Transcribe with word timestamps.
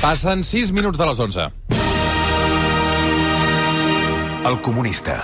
Passen 0.00 0.44
6 0.46 0.70
minuts 0.70 0.98
de 0.98 1.06
les 1.06 1.18
11. 1.18 1.48
El 4.46 4.60
comunista. 4.62 5.18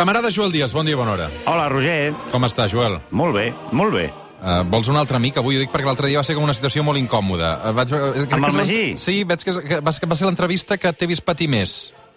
Camarada 0.00 0.30
Joel 0.30 0.50
Díaz, 0.50 0.72
bon 0.72 0.86
dia, 0.86 0.96
bona 0.96 1.12
hora. 1.12 1.26
Hola, 1.44 1.68
Roger. 1.68 2.14
Com 2.32 2.46
està, 2.48 2.64
Joel? 2.72 2.94
Molt 3.12 3.34
bé, 3.36 3.50
molt 3.76 3.92
bé. 3.92 4.06
Uh, 4.40 4.62
vols 4.72 4.88
un 4.88 4.96
altre 4.96 5.18
amic? 5.18 5.36
Avui 5.36 5.58
ho 5.58 5.60
dic 5.60 5.68
perquè 5.68 5.84
l'altre 5.84 6.08
dia 6.08 6.16
va 6.16 6.24
ser 6.24 6.38
com 6.38 6.46
una 6.46 6.54
situació 6.56 6.80
molt 6.86 6.96
incòmoda. 6.96 7.50
Uh, 7.68 7.74
vaig, 7.76 7.92
Amb 7.92 8.30
que 8.30 8.38
el 8.38 8.56
Magí? 8.62 8.78
Sí, 8.96 9.18
veig 9.28 9.44
que, 9.44 9.52
que, 9.60 9.80
va, 9.84 9.92
que 9.92 10.08
va 10.08 10.16
ser 10.16 10.24
l'entrevista 10.24 10.80
que 10.80 10.94
t'he 10.96 11.10
vist 11.10 11.20
patir 11.20 11.50
més. 11.52 11.74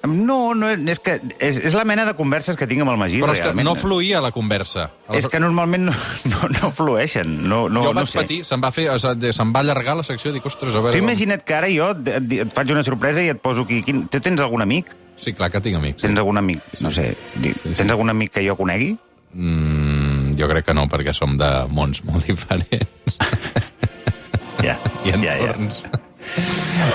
No, 0.08 0.54
no, 0.56 0.70
és 0.72 1.04
que 1.04 1.18
és, 1.44 1.60
és 1.60 1.76
la 1.76 1.84
mena 1.84 2.08
de 2.08 2.16
converses 2.16 2.56
que 2.56 2.70
tinc 2.72 2.86
amb 2.88 2.96
el 2.96 3.02
Magí, 3.04 3.20
Però 3.20 3.36
és 3.36 3.44
que 3.44 3.52
realment. 3.52 3.68
no 3.68 3.76
fluïa 3.76 4.24
la 4.24 4.32
conversa. 4.32 4.88
És 5.12 5.28
que 5.28 5.44
normalment 5.44 5.90
no, 5.92 6.00
no, 6.32 6.56
no 6.56 6.72
flueixen. 6.72 7.36
No, 7.44 7.66
no, 7.68 7.84
jo 7.90 7.92
no 7.92 8.00
vaig 8.00 8.16
sé. 8.16 8.22
patir, 8.24 8.42
se'm 8.48 8.64
va 8.64 8.72
fer, 8.72 8.88
se'm 8.96 9.52
va 9.52 9.68
allargar 9.68 10.00
la 10.00 10.08
secció, 10.08 10.32
dic, 10.32 10.48
ostres, 10.48 10.72
a 10.72 10.88
veure... 10.88 10.96
Com- 10.96 11.04
imagina't 11.12 11.44
que 11.44 11.60
ara 11.60 11.68
jo 11.76 11.92
et, 11.98 12.16
et, 12.16 12.36
et 12.48 12.56
faig 12.56 12.72
una 12.80 12.88
sorpresa 12.88 13.20
i 13.28 13.36
et 13.36 13.44
poso 13.44 13.68
aquí... 13.68 13.84
Quin, 13.84 14.06
tu 14.08 14.24
tens 14.24 14.40
algun 14.40 14.64
amic? 14.64 14.96
Sí, 15.16 15.34
clar 15.38 15.50
que 15.54 15.62
tinc 15.62 15.78
amics. 15.78 16.02
Tens 16.04 16.20
algun 16.20 16.38
amic? 16.42 16.62
No 16.82 16.92
sé. 16.92 17.12
Sí, 17.42 17.54
sí. 17.54 17.74
Tens 17.78 17.92
algun 17.94 18.10
amic 18.14 18.32
que 18.38 18.46
jo 18.48 18.56
conegui? 18.60 18.96
Mm, 19.34 20.34
jo 20.38 20.48
crec 20.50 20.66
que 20.68 20.74
no, 20.78 20.88
perquè 20.92 21.14
som 21.16 21.38
de 21.38 21.50
mons 21.70 22.04
molt 22.06 22.26
diferents. 22.30 23.18
Ja, 24.64 24.78
I 25.06 25.12
ja, 25.14 25.18
ja. 25.20 25.36
entorns. 25.38 25.84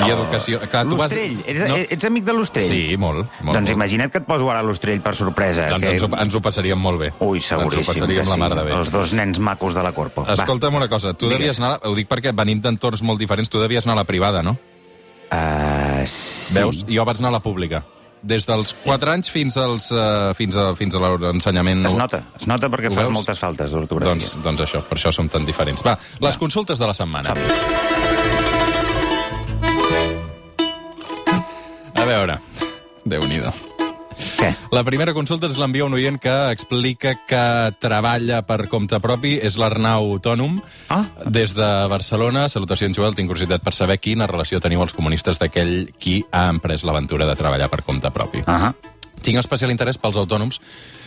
I 0.05 0.09
educació. 0.11 0.59
Clar, 0.71 0.83
tu 0.89 0.97
vas... 0.99 1.13
Ets, 1.15 1.61
ets 1.95 2.07
amic 2.09 2.25
de 2.27 2.35
l'Ostrell? 2.35 2.67
Sí, 2.67 2.97
molt. 2.99 3.29
molt 3.45 3.55
Doncs 3.55 3.71
molt. 3.71 3.77
imagina't 3.77 4.11
que 4.11 4.19
et 4.23 4.27
poso 4.27 4.49
ara 4.51 4.65
l'Ostrell 4.67 5.03
per 5.05 5.13
sorpresa. 5.15 5.69
Doncs 5.71 5.85
que... 5.87 5.93
ens, 5.95 6.03
ho, 6.07 6.09
ens 6.25 6.35
ho 6.35 6.41
passaríem 6.43 6.81
molt 6.83 6.99
bé. 7.05 7.11
Ui, 7.23 7.39
Ens 7.39 7.53
ho 7.53 7.61
seguríssim 7.61 7.93
passaríem 7.93 8.25
que 8.25 8.31
la 8.33 8.35
sí. 8.35 8.41
mar 8.43 8.51
de 8.57 8.65
bé. 8.67 8.73
Els 8.81 8.91
dos 8.95 9.13
nens 9.15 9.39
macos 9.39 9.77
de 9.79 9.85
la 9.85 9.93
Corpo. 9.95 10.25
Va. 10.27 10.35
Escolta'm 10.35 10.75
una 10.81 10.89
cosa, 10.91 11.13
tu 11.15 11.29
Digues. 11.29 11.39
devies 11.39 11.61
anar... 11.63 11.77
Ho 11.87 11.95
dic 11.95 12.09
perquè 12.11 12.33
venim 12.35 12.61
d'entorns 12.65 13.05
molt 13.07 13.21
diferents, 13.23 13.53
tu 13.53 13.63
devies 13.63 13.87
anar 13.87 13.99
a 13.99 14.03
la 14.03 14.09
privada, 14.09 14.43
no? 14.43 14.57
Uh, 15.29 16.03
sí. 16.09 16.57
Veus? 16.57 16.83
Jo 16.89 17.05
vaig 17.07 17.21
anar 17.23 17.31
a 17.35 17.37
la 17.39 17.45
pública. 17.45 17.85
Des 18.23 18.47
dels 18.49 18.75
4 18.85 19.13
anys 19.13 19.31
fins, 19.31 19.57
als, 19.61 19.93
uh, 19.95 20.35
fins, 20.39 20.57
a, 20.59 20.73
fins 20.79 20.97
a 20.99 21.03
l'ensenyament... 21.05 21.87
Es 21.87 21.95
nota, 21.99 22.23
es 22.39 22.49
nota 22.51 22.71
perquè 22.73 22.91
fas 22.95 23.13
moltes 23.15 23.39
faltes 23.39 23.75
d'ortografia. 23.75 24.15
Doncs, 24.17 24.35
doncs 24.45 24.67
això, 24.67 24.83
per 24.89 24.99
això 24.99 25.15
som 25.15 25.31
tan 25.31 25.47
diferents. 25.47 25.85
Va, 25.87 25.95
les 26.25 26.41
consultes 26.41 26.83
de 26.83 26.91
la 26.91 26.97
setmana. 26.99 27.37
A 31.95 32.07
veure, 32.09 32.41
déu 33.07 33.27
nhi 33.31 33.43
Què? 34.39 34.53
La 34.71 34.85
primera 34.87 35.13
consulta 35.17 35.49
ens 35.49 35.57
l'envia 35.59 35.85
un 35.89 35.95
oient 35.97 36.19
que 36.23 36.35
explica 36.55 37.17
que 37.27 37.43
treballa 37.83 38.43
per 38.47 38.69
compte 38.71 39.01
propi, 39.03 39.35
és 39.43 39.57
l'Arnau 39.59 40.13
Autònom, 40.15 40.61
Ah. 40.89 41.05
des 41.27 41.55
de 41.57 41.67
Barcelona. 41.91 42.49
Salutacions, 42.49 42.95
Joel, 42.97 43.17
tinc 43.17 43.29
curiositat 43.29 43.63
per 43.63 43.75
saber 43.75 43.99
quina 43.99 44.29
relació 44.31 44.61
teniu 44.61 44.83
els 44.83 44.93
comunistes 44.95 45.39
d'aquell 45.41 45.91
qui 45.99 46.25
ha 46.31 46.49
emprès 46.51 46.85
l'aventura 46.85 47.27
de 47.27 47.35
treballar 47.35 47.69
per 47.69 47.83
compte 47.83 48.11
propi. 48.13 48.39
-huh. 48.47 48.75
Tinc 49.23 49.39
especial 49.39 49.71
interès 49.73 49.99
pels 49.99 50.17
autònoms 50.17 50.61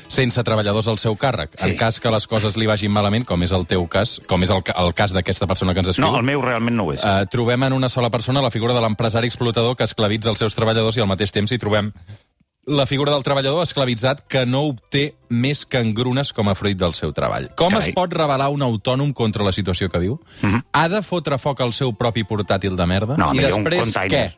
sense 0.09 0.43
treballadors 0.43 0.87
al 0.89 0.97
seu 0.99 1.15
càrrec. 1.15 1.51
Sí. 1.55 1.69
En 1.69 1.77
cas 1.77 2.01
que 2.01 2.11
les 2.11 2.27
coses 2.27 2.57
li 2.57 2.65
vagin 2.65 2.91
malament, 2.91 3.23
com 3.25 3.41
és 3.43 3.51
el 3.53 3.65
teu 3.65 3.87
cas, 3.87 4.19
com 4.27 4.43
és 4.43 4.49
el, 4.49 4.61
el 4.75 4.93
cas 4.93 5.13
d'aquesta 5.13 5.47
persona 5.47 5.73
que 5.73 5.79
ens 5.79 5.87
escriu, 5.89 6.11
No, 6.11 6.17
el 6.17 6.23
meu 6.23 6.41
realment 6.41 6.75
no 6.75 6.83
ho 6.83 6.91
és. 6.91 7.01
eh, 7.05 7.25
trobem 7.31 7.63
en 7.63 7.71
una 7.71 7.87
sola 7.87 8.09
persona 8.09 8.41
la 8.41 8.51
figura 8.51 8.73
de 8.73 8.81
l'empresari 8.81 9.27
explotador 9.27 9.77
que 9.77 9.85
esclavitza 9.85 10.29
els 10.29 10.39
seus 10.39 10.53
treballadors 10.53 10.97
i 10.97 10.99
al 10.99 11.07
mateix 11.07 11.31
temps 11.31 11.49
hi 11.53 11.57
trobem 11.57 11.93
la 12.65 12.85
figura 12.85 13.11
del 13.11 13.23
treballador 13.25 13.63
esclavitzat 13.63 14.21
que 14.29 14.45
no 14.45 14.61
obté 14.69 15.15
més 15.29 15.63
que 15.65 15.81
engrunes 15.81 16.31
com 16.33 16.49
a 16.51 16.55
fruit 16.55 16.77
del 16.77 16.93
seu 16.93 17.13
treball. 17.13 17.49
Com 17.57 17.73
Carai. 17.73 17.89
es 17.89 17.95
pot 17.95 18.13
revelar 18.13 18.51
un 18.53 18.61
autònom 18.61 19.13
contra 19.17 19.43
la 19.43 19.51
situació 19.51 19.89
que 19.89 19.99
viu? 19.99 20.19
Ha 20.71 20.85
de 20.89 21.01
fotre 21.01 21.39
foc 21.41 21.61
al 21.61 21.73
seu 21.73 21.93
propi 21.97 22.23
portàtil 22.23 22.77
de 22.77 22.85
merda? 22.85 23.17
No, 23.17 23.31
I 23.33 23.41
després 23.47 23.97
què? 24.11 24.29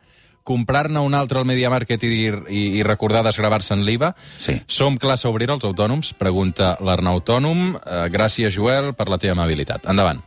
Comprar-ne 0.44 1.00
un 1.00 1.14
altre 1.16 1.38
al 1.40 1.46
Media 1.48 1.70
Market 1.72 2.02
i, 2.04 2.28
i, 2.52 2.62
i 2.78 2.82
recordar 2.84 3.22
desgravar-se 3.24 3.72
en 3.72 3.84
l'IVA? 3.84 4.10
Sí. 4.40 4.58
Som 4.68 4.98
classe 5.00 5.24
obrera, 5.28 5.54
els 5.56 5.64
autònoms? 5.64 6.12
Pregunta 6.20 6.74
l'Arnau 6.84 7.16
Autònom. 7.16 7.78
Eh, 7.80 8.02
gràcies, 8.12 8.52
Joel, 8.52 8.92
per 8.92 9.08
la 9.08 9.16
teva 9.16 9.32
amabilitat. 9.38 9.88
Endavant. 9.88 10.20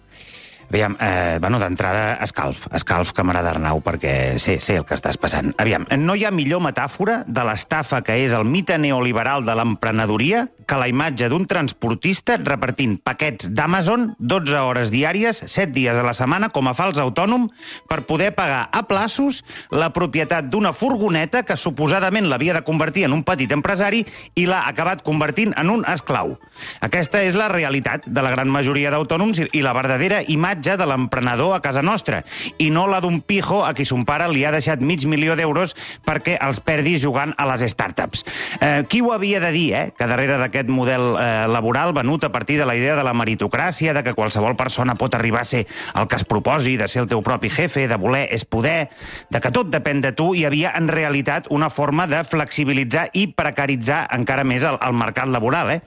Aviam, 0.69 0.97
eh, 0.99 1.37
bueno, 1.39 1.59
d'entrada, 1.59 2.17
escalf. 2.23 2.65
Escalf, 2.75 3.13
camarada 3.15 3.53
Arnau, 3.53 3.79
perquè 3.85 4.35
sé, 4.41 4.57
sé 4.59 4.75
el 4.81 4.85
que 4.85 4.97
estàs 4.97 5.15
passant. 5.19 5.53
Aviam, 5.63 5.87
no 6.01 6.15
hi 6.15 6.25
ha 6.27 6.31
millor 6.35 6.59
metàfora 6.65 7.21
de 7.27 7.45
l'estafa 7.47 8.01
que 8.03 8.17
és 8.25 8.35
el 8.35 8.43
mite 8.43 8.75
neoliberal 8.81 9.47
de 9.47 9.55
l'emprenedoria 9.55 10.47
que 10.67 10.75
la 10.75 10.89
imatge 10.91 11.29
d'un 11.31 11.45
transportista 11.47 12.35
repartint 12.43 12.97
paquets 13.03 13.47
d'Amazon 13.55 14.09
12 14.19 14.59
hores 14.59 14.91
diàries, 14.91 15.39
7 15.47 15.71
dies 15.73 15.97
a 15.97 16.03
la 16.03 16.13
setmana, 16.17 16.49
com 16.51 16.67
a 16.67 16.73
fals 16.75 16.99
autònom, 16.99 17.47
per 17.87 18.01
poder 18.09 18.33
pagar 18.35 18.67
a 18.75 18.83
plaços 18.87 19.43
la 19.71 19.93
propietat 19.95 20.49
d'una 20.51 20.73
furgoneta 20.75 21.43
que 21.47 21.55
suposadament 21.57 22.27
l'havia 22.27 22.53
de 22.57 22.63
convertir 22.67 23.05
en 23.07 23.13
un 23.15 23.23
petit 23.23 23.51
empresari 23.55 24.03
i 24.35 24.45
l'ha 24.45 24.65
acabat 24.67 25.03
convertint 25.07 25.53
en 25.57 25.69
un 25.71 25.85
esclau. 25.87 26.35
Aquesta 26.83 27.23
és 27.23 27.33
la 27.37 27.47
realitat 27.47 28.03
de 28.05 28.21
la 28.25 28.31
gran 28.35 28.51
majoria 28.51 28.91
d'autònoms 28.91 29.39
i- 29.53 29.61
la 29.63 29.73
verdadera 29.73 30.21
imatge 30.27 30.75
de 30.77 30.85
l'emprenedor 30.85 31.55
a 31.55 31.61
casa 31.61 31.81
nostra, 31.81 32.23
i 32.57 32.69
no 32.69 32.87
la 32.87 32.99
d'un 32.99 33.21
pijo 33.21 33.63
a 33.65 33.73
qui 33.73 33.85
son 33.85 34.03
pare 34.03 34.27
li 34.27 34.43
ha 34.43 34.51
deixat 34.51 34.81
mig 34.81 35.05
milió 35.05 35.35
d'euros 35.35 35.75
perquè 36.05 36.37
els 36.41 36.59
perdi 36.59 36.97
jugant 36.99 37.33
a 37.37 37.45
les 37.47 37.63
startups. 37.71 38.25
Eh, 38.59 38.83
qui 38.89 38.99
ho 39.01 39.13
havia 39.13 39.39
de 39.39 39.51
dir, 39.51 39.73
eh?, 39.73 39.93
que 39.97 40.07
darrere 40.07 40.37
d'aquest 40.37 40.56
model 40.65 41.13
eh, 41.21 41.45
laboral 41.47 41.93
venut 41.93 42.23
a 42.25 42.31
partir 42.31 42.57
de 42.57 42.65
la 42.65 42.75
idea 42.75 42.95
de 42.97 43.03
la 43.05 43.13
meritocràcia, 43.13 43.93
de 43.93 44.03
que 44.03 44.15
qualsevol 44.17 44.57
persona 44.57 44.97
pot 44.97 45.13
arribar 45.13 45.41
a 45.41 45.45
ser 45.45 45.67
el 45.93 46.07
que 46.07 46.17
es 46.17 46.25
proposi, 46.25 46.77
de 46.77 46.87
ser 46.87 47.03
el 47.03 47.09
teu 47.11 47.21
propi 47.21 47.51
jefe, 47.53 47.87
de 47.87 47.99
voler 48.01 48.25
és 48.33 48.45
poder, 48.45 48.89
de 49.29 49.41
que 49.43 49.51
tot 49.53 49.69
depèn 49.69 50.01
de 50.01 50.11
tu, 50.17 50.33
hi 50.33 50.45
havia 50.49 50.73
en 50.77 50.89
realitat 50.89 51.51
una 51.53 51.69
forma 51.69 52.07
de 52.09 52.23
flexibilitzar 52.25 53.07
i 53.13 53.27
precaritzar 53.29 54.07
encara 54.17 54.43
més 54.47 54.65
el, 54.65 54.79
el 54.81 54.97
mercat 54.97 55.29
laboral, 55.29 55.71
eh? 55.77 55.81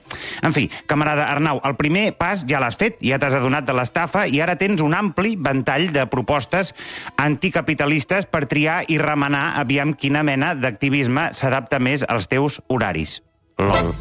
En 0.45 0.55
fi, 0.55 0.69
camarada 0.87 1.27
Arnau, 1.31 1.59
el 1.67 1.75
primer 1.75 2.11
pas 2.17 2.45
ja 2.47 2.61
l'has 2.63 2.79
fet, 2.79 3.01
ja 3.03 3.19
t'has 3.19 3.35
adonat 3.37 3.67
de 3.67 3.75
l'estafa 3.75 4.25
i 4.27 4.39
ara 4.41 4.55
tens 4.55 4.81
un 4.85 4.95
ampli 4.97 5.35
ventall 5.35 5.89
de 5.91 6.07
propostes 6.07 6.73
anticapitalistes 7.21 8.29
per 8.31 8.45
triar 8.51 8.81
i 8.87 8.99
remenar 9.01 9.51
aviam 9.61 9.93
quina 9.93 10.23
mena 10.23 10.53
d'activisme 10.55 11.31
s'adapta 11.37 11.79
més 11.79 12.05
als 12.07 12.29
teus 12.31 12.61
horaris. 12.69 13.21
LOL. 13.57 13.95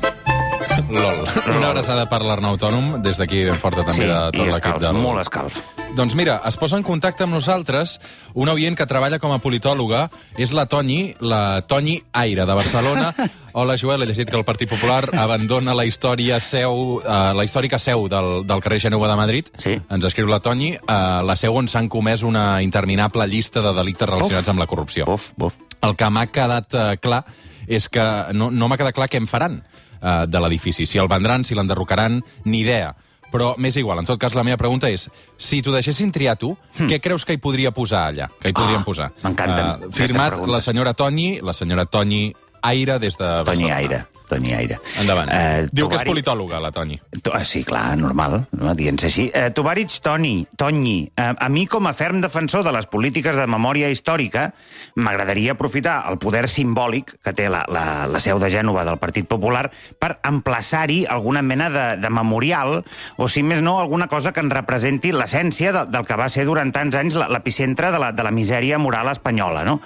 LOL. 0.91 1.25
Una 1.56 1.70
abraçada 1.70 2.06
per 2.10 2.20
l'Arnau 2.25 2.54
Autònom, 2.54 3.00
des 3.03 3.19
d'aquí 3.19 3.42
ben 3.47 3.58
forta 3.58 3.82
també 3.82 3.97
Sí, 3.98 4.06
de 4.06 4.19
tot 4.31 4.38
l'equip 4.38 4.56
escalf, 4.56 4.82
del... 4.84 4.98
molt 5.03 5.20
escalf. 5.22 5.58
Doncs 5.98 6.14
mira, 6.14 6.36
es 6.47 6.56
posa 6.60 6.78
en 6.78 6.84
contacte 6.86 7.25
amb 7.26 7.34
nosaltres 7.34 7.97
una 8.38 8.54
oient 8.54 8.76
que 8.78 8.86
treballa 8.86 9.19
com 9.19 9.34
a 9.34 9.41
politòloga, 9.42 10.04
és 10.38 10.53
la 10.54 10.66
Toni, 10.70 11.16
la 11.20 11.60
Toni 11.66 11.97
Aire, 12.22 12.47
de 12.47 12.54
Barcelona. 12.54 13.10
Hola, 13.58 13.75
Joel, 13.81 14.04
he 14.04 14.06
llegit 14.06 14.31
que 14.31 14.38
el 14.38 14.47
Partit 14.47 14.70
Popular 14.70 15.03
abandona 15.19 15.75
la 15.75 15.84
història 15.88 16.38
seu, 16.38 17.00
eh, 17.02 17.19
la 17.34 17.44
històrica 17.44 17.81
seu 17.82 18.06
del, 18.08 18.47
del 18.47 18.62
carrer 18.62 18.78
Genova 18.87 19.10
de 19.10 19.19
Madrid. 19.19 19.50
Sí. 19.58 19.75
Ens 19.91 20.06
escriu 20.06 20.31
la 20.31 20.38
Toni, 20.44 20.76
eh, 20.78 21.00
la 21.26 21.37
seu 21.37 21.58
on 21.58 21.69
s'han 21.69 21.91
comès 21.91 22.22
una 22.22 22.62
interminable 22.62 23.26
llista 23.26 23.64
de 23.64 23.75
delictes 23.75 24.08
relacionats 24.08 24.47
Uf. 24.47 24.54
amb 24.54 24.62
la 24.62 24.70
corrupció. 24.70 25.10
Buf, 25.10 25.32
buf. 25.37 25.58
El 25.82 25.96
que 25.96 26.11
m'ha 26.12 26.28
quedat 26.31 26.75
eh, 26.78 26.88
clar 27.02 27.25
és 27.66 27.88
que 27.90 28.06
no, 28.34 28.50
no 28.50 28.69
m'ha 28.70 28.78
quedat 28.78 28.94
clar 28.94 29.11
què 29.11 29.19
en 29.19 29.28
faran 29.31 29.61
eh, 30.02 30.26
de 30.26 30.41
l'edifici. 30.41 30.87
Si 30.87 30.99
el 30.99 31.08
vendran, 31.08 31.44
si 31.44 31.55
l'enderrocaran, 31.55 32.23
ni 32.44 32.61
idea. 32.61 32.94
Però 33.31 33.52
m'és 33.62 33.76
igual. 33.79 34.00
En 34.02 34.06
tot 34.08 34.19
cas, 34.19 34.35
la 34.35 34.43
meva 34.43 34.56
pregunta 34.58 34.88
és, 34.91 35.05
si 35.38 35.61
t'ho 35.62 35.70
deixessin 35.70 36.11
triar 36.11 36.35
tu, 36.37 36.56
què 36.91 36.99
creus 37.00 37.25
que 37.25 37.37
hi 37.37 37.38
podria 37.38 37.70
posar 37.70 38.08
allà? 38.11 38.26
Que 38.41 38.50
hi 38.50 38.52
podríem 38.56 38.81
Ah, 38.82 38.85
posar? 38.85 39.11
m'encanten 39.23 39.67
aquestes 39.67 39.94
firmat 39.94 40.35
la 40.50 40.61
senyora 40.61 40.94
Toni, 40.94 41.38
la 41.41 41.55
senyora 41.55 41.85
Toni 41.87 42.32
Aire 42.62 42.99
des 42.99 43.14
de 43.17 43.25
Toni 43.25 43.44
Barcelona. 43.47 43.76
Aire. 43.76 44.05
Toni 44.31 44.55
Aire. 44.56 44.79
Endavant. 45.03 45.29
Eh, 45.35 45.67
Diu 45.73 45.88
que 45.91 45.99
és 46.00 46.06
politòloga, 46.06 46.61
la 46.62 46.71
Toni. 46.73 46.97
To- 47.23 47.35
ah, 47.35 47.44
Sí, 47.44 47.65
clar, 47.67 47.97
normal, 47.99 48.44
no? 48.55 48.75
dient-se 48.79 49.09
així. 49.11 49.27
Eh, 49.35 49.49
Tovarich 49.50 49.99
Toni, 50.05 50.47
Tonyi, 50.56 51.11
eh, 51.17 51.32
a 51.37 51.49
mi 51.50 51.67
com 51.67 51.87
a 51.91 51.93
ferm 51.94 52.21
defensor 52.23 52.62
de 52.65 52.73
les 52.73 52.87
polítiques 52.87 53.37
de 53.37 53.47
memòria 53.50 53.91
històrica, 53.91 54.53
m'agradaria 54.94 55.53
aprofitar 55.56 56.05
el 56.11 56.19
poder 56.23 56.47
simbòlic 56.49 57.17
que 57.25 57.32
té 57.35 57.49
la, 57.50 57.65
la, 57.69 58.06
la 58.06 58.21
seu 58.23 58.38
de 58.38 58.50
Gènova 58.53 58.85
del 58.87 58.99
Partit 59.03 59.27
Popular 59.29 59.65
per 59.99 60.19
emplaçar-hi 60.27 61.05
alguna 61.11 61.43
mena 61.43 61.69
de, 61.71 61.87
de 62.03 62.11
memorial, 62.11 62.85
o 63.17 63.29
si 63.29 63.43
més 63.43 63.62
no, 63.62 63.79
alguna 63.81 64.06
cosa 64.09 64.33
que 64.33 64.41
en 64.44 64.50
representi 64.55 65.11
l'essència 65.12 65.73
de, 65.75 65.85
del 65.91 66.06
que 66.06 66.17
va 66.21 66.29
ser 66.31 66.47
durant 66.47 66.71
tants 66.73 66.94
anys 66.97 67.19
l'epicentre 67.19 67.91
de, 67.91 67.99
la, 67.99 68.12
de 68.12 68.23
la 68.26 68.31
misèria 68.31 68.79
moral 68.79 69.11
espanyola. 69.11 69.65
No? 69.67 69.81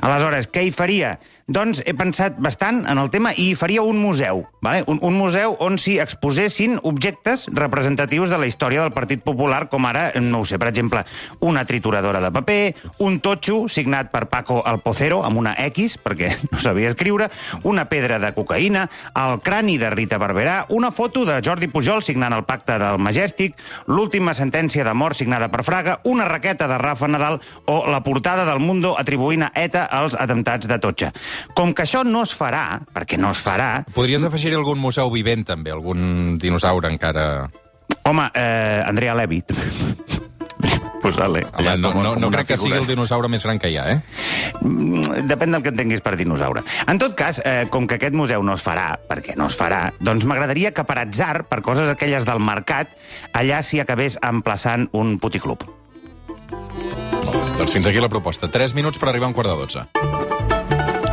Aleshores, 0.00 0.48
què 0.52 0.64
hi 0.66 0.72
faria? 0.74 1.18
Doncs 1.52 1.82
he 1.84 1.92
pensat 1.98 2.36
bastant 2.40 2.84
en 2.88 2.98
el 3.02 3.10
tema 3.12 3.32
i 3.34 3.50
hi 3.50 3.56
faria 3.58 3.81
un 3.84 3.98
museu, 3.98 4.44
vale? 4.60 4.84
un, 4.86 4.98
un 5.02 5.14
museu 5.16 5.56
on 5.60 5.78
s'hi 5.78 5.98
exposessin 6.02 6.78
objectes 6.82 7.48
representatius 7.52 8.30
de 8.30 8.38
la 8.38 8.48
història 8.48 8.82
del 8.82 8.94
Partit 8.94 9.22
Popular, 9.24 9.66
com 9.72 9.86
ara, 9.88 10.10
no 10.20 10.42
ho 10.42 10.48
sé, 10.48 10.58
per 10.58 10.68
exemple, 10.70 11.04
una 11.40 11.64
trituradora 11.68 12.20
de 12.20 12.32
paper, 12.34 12.74
un 13.04 13.20
totxo 13.24 13.66
signat 13.68 14.10
per 14.12 14.26
Paco 14.32 14.60
Alpocero, 14.66 15.22
amb 15.26 15.40
una 15.42 15.54
X, 15.68 15.98
perquè 16.02 16.32
no 16.52 16.60
sabia 16.62 16.90
escriure, 16.92 17.30
una 17.62 17.86
pedra 17.90 18.18
de 18.22 18.32
cocaïna, 18.36 18.86
el 19.22 19.40
crani 19.44 19.78
de 19.80 19.90
Rita 19.94 20.20
Barberà, 20.22 20.62
una 20.70 20.92
foto 20.92 21.24
de 21.28 21.40
Jordi 21.44 21.70
Pujol 21.72 22.02
signant 22.04 22.36
el 22.36 22.44
pacte 22.48 22.78
del 22.80 23.00
Majestic, 23.02 23.58
l'última 23.86 24.34
sentència 24.36 24.84
de 24.86 24.94
mort 24.94 25.18
signada 25.18 25.48
per 25.52 25.64
Fraga, 25.66 25.98
una 26.04 26.28
raqueta 26.28 26.68
de 26.70 26.78
Rafa 26.82 27.08
Nadal 27.08 27.40
o 27.66 27.82
la 27.90 28.02
portada 28.04 28.44
del 28.48 28.60
Mundo 28.60 28.94
atribuint 28.98 29.46
a 29.46 29.52
ETA 29.58 29.86
els 30.00 30.16
atemptats 30.18 30.68
de 30.70 30.78
Totxa. 30.82 31.12
Com 31.56 31.72
que 31.74 31.86
això 31.86 32.02
no 32.06 32.24
es 32.26 32.34
farà, 32.36 32.80
perquè 32.94 33.18
no 33.20 33.32
es 33.32 33.42
farà, 33.44 33.71
Podries 33.94 34.24
afegir 34.28 34.54
algun 34.56 34.80
museu 34.82 35.10
vivent, 35.12 35.44
també, 35.48 35.72
algun 35.74 36.38
dinosaure 36.42 36.90
encara... 36.92 37.48
home, 38.04 38.28
eh, 38.34 38.82
Andrea 38.86 39.16
Levy... 39.18 39.42
Posar-li. 41.02 41.40
Home, 41.42 41.58
allà 41.58 41.72
no, 41.80 41.90
no, 41.98 42.12
no 42.14 42.28
crec 42.30 42.52
que 42.52 42.56
sigui 42.60 42.76
el 42.78 42.86
dinosaure 42.86 43.26
més 43.32 43.42
gran 43.42 43.58
que 43.58 43.72
hi 43.72 43.78
ha, 43.80 43.88
eh? 43.90 43.96
Mm, 44.62 45.24
Depèn 45.26 45.50
del 45.50 45.64
que 45.64 45.72
entenguis 45.74 46.02
per 46.04 46.14
dinosaure. 46.20 46.62
En 46.86 47.00
tot 47.02 47.16
cas, 47.18 47.40
eh, 47.42 47.66
com 47.74 47.88
que 47.90 47.98
aquest 47.98 48.14
museu 48.14 48.44
no 48.46 48.54
es 48.54 48.62
farà, 48.62 48.92
perquè 49.10 49.34
no 49.38 49.48
es 49.50 49.58
farà, 49.58 49.88
doncs 49.98 50.28
m'agradaria 50.30 50.70
que 50.76 50.86
per 50.86 51.00
atzar, 51.02 51.48
per 51.50 51.58
coses 51.66 51.90
aquelles 51.90 52.28
del 52.28 52.38
mercat, 52.38 52.94
allà 53.34 53.64
s'hi 53.66 53.82
acabés 53.82 54.20
emplaçant 54.22 54.86
un 54.94 55.16
puticlub. 55.18 55.66
Doncs 57.58 57.74
fins 57.74 57.86
aquí 57.86 58.00
la 58.02 58.10
proposta. 58.12 58.46
3 58.50 58.74
minuts 58.78 58.98
per 58.98 59.10
arribar 59.10 59.26
a 59.26 59.34
un 59.34 59.36
quart 59.36 59.50
de 59.50 59.58
12. 59.58 59.86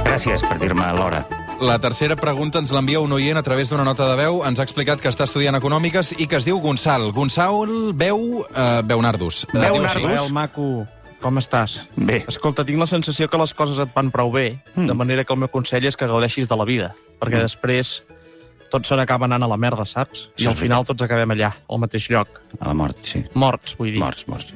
Gràcies 0.06 0.46
per 0.46 0.58
dir-me 0.62 0.94
l'hora. 0.98 1.26
La 1.60 1.76
tercera 1.80 2.16
pregunta 2.16 2.60
ens 2.62 2.72
l'envia 2.72 3.02
un 3.04 3.12
oient 3.12 3.36
a 3.38 3.44
través 3.44 3.68
d'una 3.70 3.84
nota 3.84 4.06
de 4.08 4.16
veu. 4.16 4.40
Ens 4.48 4.60
ha 4.62 4.64
explicat 4.64 5.02
que 5.04 5.10
està 5.12 5.26
estudiant 5.28 5.58
econòmiques 5.58 6.14
i 6.18 6.28
que 6.30 6.38
es 6.40 6.46
diu 6.48 6.60
Gonçal. 6.64 7.10
Gonçal 7.16 7.92
veu... 8.00 8.46
Eh, 8.48 8.82
veu 8.88 9.02
Nardus. 9.04 9.42
Eh, 9.50 9.58
Veu 9.60 9.76
diu 9.76 9.84
així. 9.84 10.00
Nardus? 10.00 10.22
Joel, 10.22 10.32
maco, 10.38 10.68
com 11.20 11.42
estàs? 11.42 11.82
Bé. 11.98 12.22
Escolta, 12.32 12.64
tinc 12.68 12.80
la 12.80 12.88
sensació 12.88 13.28
que 13.28 13.42
les 13.42 13.52
coses 13.54 13.82
et 13.84 13.92
van 13.96 14.12
prou 14.12 14.32
bé, 14.32 14.62
Mm. 14.76 14.88
de 14.88 14.94
manera 14.96 15.26
que 15.26 15.34
el 15.36 15.40
meu 15.44 15.50
consell 15.52 15.84
és 15.86 15.98
que 16.00 16.08
gaudeixis 16.08 16.48
de 16.48 16.56
la 16.56 16.64
vida, 16.66 16.94
perquè 17.20 17.36
Mm. 17.42 17.50
després 17.50 18.04
tot 18.72 18.86
se 18.86 18.96
n'acaba 18.96 19.26
anant 19.26 19.44
a 19.44 19.48
la 19.48 19.58
merda, 19.58 19.84
saps? 19.86 20.30
I 20.38 20.46
al 20.46 20.54
és 20.54 20.60
final 20.60 20.86
tots 20.86 21.02
acabem 21.02 21.30
allà, 21.32 21.52
al 21.68 21.80
mateix 21.80 22.08
lloc. 22.10 22.40
A 22.62 22.68
la 22.70 22.74
mort, 22.74 22.96
sí. 23.04 23.26
Morts, 23.34 23.76
vull 23.76 23.92
dir. 23.92 24.00
Morts, 24.00 24.28
morts. 24.28 24.54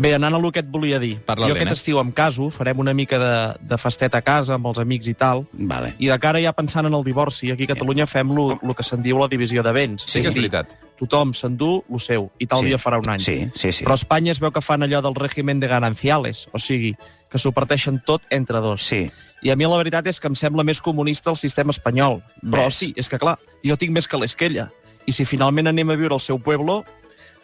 Bé, 0.00 0.14
anant 0.16 0.32
a 0.32 0.38
el 0.38 0.52
que 0.52 0.60
et 0.62 0.68
volia 0.72 0.98
dir. 0.98 1.18
Parla 1.26 1.48
jo 1.50 1.54
aquest 1.54 1.72
estiu 1.74 1.98
em 2.00 2.10
caso, 2.12 2.48
farem 2.50 2.78
una 2.80 2.94
mica 2.94 3.18
de, 3.20 3.32
de 3.60 3.76
festeta 3.78 4.18
a 4.18 4.24
casa 4.24 4.54
amb 4.56 4.66
els 4.70 4.78
amics 4.80 5.08
i 5.10 5.14
tal, 5.14 5.44
Vale. 5.52 5.94
i 5.98 6.08
de 6.08 6.18
cara 6.18 6.40
ja 6.40 6.54
pensant 6.56 6.86
en 6.88 6.94
el 6.96 7.04
divorci, 7.04 7.50
aquí 7.52 7.64
a 7.68 7.74
Catalunya 7.74 8.06
fem 8.08 8.30
el 8.32 8.74
que 8.74 8.82
se'n 8.86 9.02
diu 9.02 9.18
la 9.20 9.28
divisió 9.28 9.62
de 9.62 9.72
béns. 9.76 10.06
Sí 10.06 10.20
que 10.22 10.28
és 10.28 10.30
a 10.30 10.32
dir, 10.32 10.46
veritat. 10.48 10.72
Tothom 11.00 11.32
s'endú 11.36 11.82
el 11.90 12.00
seu, 12.00 12.30
i 12.38 12.46
tal 12.46 12.60
Sí. 12.60 12.66
dia 12.66 12.78
farà 12.78 12.98
un 13.00 13.08
any. 13.08 13.20
Sí, 13.20 13.50
sí, 13.54 13.72
sí. 13.72 13.84
Però 13.84 13.92
a 13.92 14.00
Espanya 14.00 14.32
es 14.32 14.40
veu 14.40 14.52
que 14.52 14.60
fan 14.60 14.82
allò 14.82 15.02
del 15.02 15.14
règim 15.14 15.52
de 15.60 15.68
gananciales, 15.68 16.48
o 16.52 16.58
sigui, 16.58 16.94
que 17.30 17.38
s'ho 17.38 17.52
parteixen 17.52 18.00
tot 18.04 18.22
entre 18.30 18.60
dos. 18.60 18.82
Sí. 18.82 19.10
I 19.42 19.50
a 19.50 19.56
mi 19.56 19.64
la 19.64 19.76
veritat 19.76 20.06
és 20.06 20.20
que 20.20 20.28
em 20.28 20.34
sembla 20.34 20.64
més 20.64 20.80
comunista 20.80 21.30
el 21.30 21.36
sistema 21.36 21.70
espanyol. 21.70 22.22
Però 22.42 22.64
Ves. 22.66 22.74
sí, 22.74 22.92
és 22.96 23.08
que 23.08 23.18
clar, 23.18 23.38
jo 23.64 23.76
tinc 23.76 23.92
més 23.92 24.06
que 24.08 24.18
ella. 24.46 24.70
I 25.06 25.12
si 25.12 25.24
finalment 25.24 25.66
anem 25.68 25.90
a 25.90 25.96
viure 25.96 26.14
al 26.14 26.20
seu 26.20 26.38
pueblo, 26.38 26.84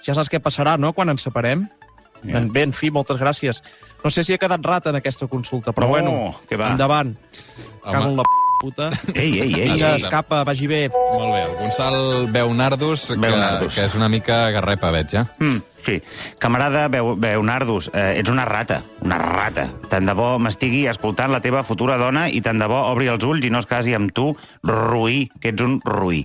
ja 0.05 0.15
saps 0.15 0.29
què 0.29 0.41
passarà, 0.41 0.77
no?, 0.79 0.93
quan 0.93 1.09
ens 1.09 1.23
separem. 1.23 1.69
Ja. 2.27 2.33
Ben, 2.41 2.53
bé, 2.53 2.63
en 2.63 2.73
fi, 2.73 2.91
moltes 2.91 3.19
gràcies. 3.21 3.63
No 4.05 4.11
sé 4.11 4.23
si 4.25 4.33
he 4.35 4.39
quedat 4.39 4.65
rata 4.65 4.91
en 4.91 4.97
aquesta 4.97 5.27
consulta, 5.27 5.73
però 5.73 5.87
No, 5.87 5.89
bueno, 5.89 6.35
que 6.49 6.57
va. 6.57 6.71
endavant. 6.73 7.17
Cago 7.85 7.97
en 7.97 8.03
Home, 8.03 8.17
la 8.17 8.23
p 8.23 8.46
puta. 8.61 8.91
Ei, 9.15 9.41
ei, 9.41 9.53
ei. 9.55 9.71
Vinga, 9.73 9.95
escapa, 9.97 10.43
vagi 10.45 10.67
bé. 10.67 10.83
molt 11.13 11.33
bé. 11.35 11.43
El 11.47 11.57
Gonçal 11.61 12.27
veu 12.33 12.53
Nardus, 12.55 13.09
que, 13.15 13.33
que 13.75 13.87
és 13.87 13.97
una 13.99 14.09
mica 14.13 14.51
garrepa, 14.55 14.91
veig, 14.95 15.15
eh? 15.19 15.25
Mm, 15.41 15.63
sí. 15.87 15.99
Camarada 16.43 16.87
Beu, 16.93 17.15
Beunardus, 17.21 17.91
eh, 17.95 18.19
ets 18.21 18.31
una 18.33 18.45
rata, 18.49 18.83
una 19.05 19.19
rata. 19.23 19.69
Tant 19.93 20.07
de 20.09 20.15
bo 20.17 20.35
m'estigui 20.43 20.87
escoltant 20.91 21.33
la 21.33 21.41
teva 21.45 21.65
futura 21.65 21.99
dona 22.01 22.27
i 22.29 22.43
tant 22.45 22.61
de 22.63 22.69
bo 22.71 22.81
obri 22.93 23.11
els 23.13 23.25
ulls 23.25 23.47
i 23.47 23.53
no 23.53 23.63
es 23.63 23.69
casi 23.71 23.95
amb 23.97 24.13
tu, 24.17 24.33
ruï, 24.67 25.27
que 25.41 25.53
ets 25.55 25.63
un 25.65 25.79
ruï. 25.85 26.25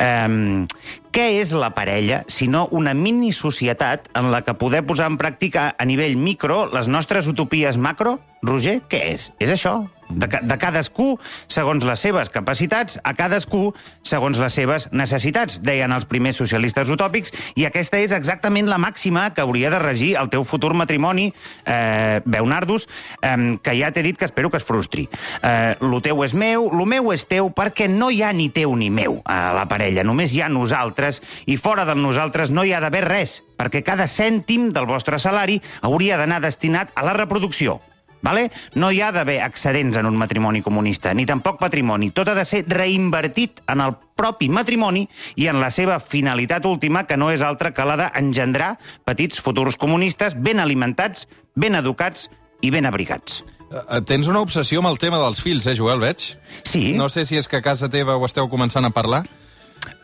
Um, 0.00 0.66
què 1.14 1.28
és 1.38 1.52
la 1.54 1.70
parella, 1.76 2.24
sinó 2.26 2.64
una 2.74 2.94
mini-societat 2.98 4.08
en 4.18 4.32
la 4.34 4.40
que 4.42 4.56
poder 4.58 4.82
posar 4.86 5.06
en 5.12 5.18
pràctica 5.20 5.68
a 5.78 5.84
nivell 5.86 6.16
micro 6.18 6.64
les 6.74 6.88
nostres 6.90 7.28
utopies 7.30 7.78
macro? 7.78 8.18
Roger, 8.44 8.80
què 8.90 9.00
és? 9.14 9.30
És 9.38 9.52
això? 9.54 9.84
De, 10.08 10.28
de 10.28 10.56
cadascú 10.60 11.14
segons 11.48 11.84
les 11.86 12.00
seves 12.00 12.30
capacitats, 12.32 12.98
a 13.04 13.14
cadascú 13.16 13.72
segons 14.04 14.38
les 14.42 14.54
seves 14.54 14.88
necessitats, 14.92 15.60
deien 15.64 15.92
els 15.94 16.06
primers 16.08 16.38
socialistes 16.40 16.90
utòpics, 16.92 17.32
i 17.56 17.66
aquesta 17.68 18.00
és 18.02 18.12
exactament 18.16 18.68
la 18.70 18.78
màxima 18.80 19.30
que 19.34 19.44
hauria 19.44 19.72
de 19.72 19.80
regir 19.82 20.14
el 20.20 20.30
teu 20.32 20.44
futur 20.44 20.74
matrimoni, 20.76 21.30
eh, 21.64 22.20
Beunardus, 22.24 22.88
eh, 23.22 23.56
que 23.62 23.76
ja 23.78 23.92
t'he 23.92 24.04
dit 24.04 24.18
que 24.18 24.28
espero 24.28 24.50
que 24.50 24.60
es 24.60 24.64
frustri. 24.64 25.08
Eh, 25.42 25.76
lo 25.80 26.00
teu 26.04 26.22
és 26.24 26.34
meu, 26.34 26.68
lo 26.72 26.86
meu 26.86 27.12
és 27.12 27.26
teu, 27.26 27.50
perquè 27.54 27.88
no 27.88 28.10
hi 28.10 28.22
ha 28.22 28.32
ni 28.32 28.50
teu 28.50 28.76
ni 28.76 28.90
meu 28.90 29.20
a 29.24 29.52
la 29.56 29.66
parella, 29.70 30.04
només 30.04 30.34
hi 30.34 30.42
ha 30.42 30.48
nosaltres, 30.52 31.22
i 31.46 31.56
fora 31.56 31.84
del 31.88 32.02
nosaltres 32.02 32.50
no 32.50 32.64
hi 32.64 32.74
ha 32.74 32.82
d'haver 32.84 33.04
res, 33.08 33.42
perquè 33.58 33.84
cada 33.86 34.06
cèntim 34.10 34.70
del 34.74 34.86
vostre 34.90 35.18
salari 35.18 35.60
hauria 35.82 36.18
d'anar 36.20 36.42
destinat 36.44 36.92
a 36.94 37.04
la 37.06 37.16
reproducció. 37.16 37.80
Vale? 38.24 38.48
No 38.74 38.88
hi 38.90 39.02
ha 39.04 39.10
d'haver 39.12 39.42
excedents 39.44 39.98
en 40.00 40.08
un 40.08 40.16
matrimoni 40.16 40.62
comunista, 40.64 41.12
ni 41.14 41.26
tampoc 41.28 41.58
patrimoni. 41.60 42.08
Tot 42.16 42.32
ha 42.32 42.34
de 42.38 42.46
ser 42.48 42.64
reinvertit 42.66 43.60
en 43.68 43.82
el 43.84 43.92
propi 44.16 44.48
matrimoni 44.48 45.04
i 45.36 45.48
en 45.52 45.60
la 45.60 45.68
seva 45.74 45.98
finalitat 46.00 46.64
última, 46.64 47.04
que 47.04 47.18
no 47.20 47.28
és 47.34 47.44
altra 47.44 47.74
que 47.76 47.84
la 47.84 47.98
d'engendrar 48.00 48.78
petits 49.04 49.42
futurs 49.44 49.76
comunistes 49.76 50.38
ben 50.40 50.62
alimentats, 50.62 51.28
ben 51.54 51.76
educats 51.76 52.30
i 52.64 52.72
ben 52.72 52.88
abrigats. 52.88 53.42
Eh, 53.74 54.00
Tens 54.08 54.28
una 54.30 54.40
obsessió 54.40 54.80
amb 54.80 54.88
el 54.92 54.98
tema 55.02 55.18
dels 55.20 55.42
fills, 55.44 55.66
eh, 55.66 55.76
Joel, 55.76 56.00
veig? 56.00 56.30
Sí, 56.64 56.92
No 56.96 57.08
sé 57.10 57.26
si 57.28 57.36
és 57.36 57.48
que 57.48 57.58
a 57.60 57.62
casa 57.62 57.90
teva 57.90 58.16
ho 58.16 58.24
esteu 58.24 58.48
començant 58.48 58.86
a 58.86 58.90
parlar, 58.94 59.24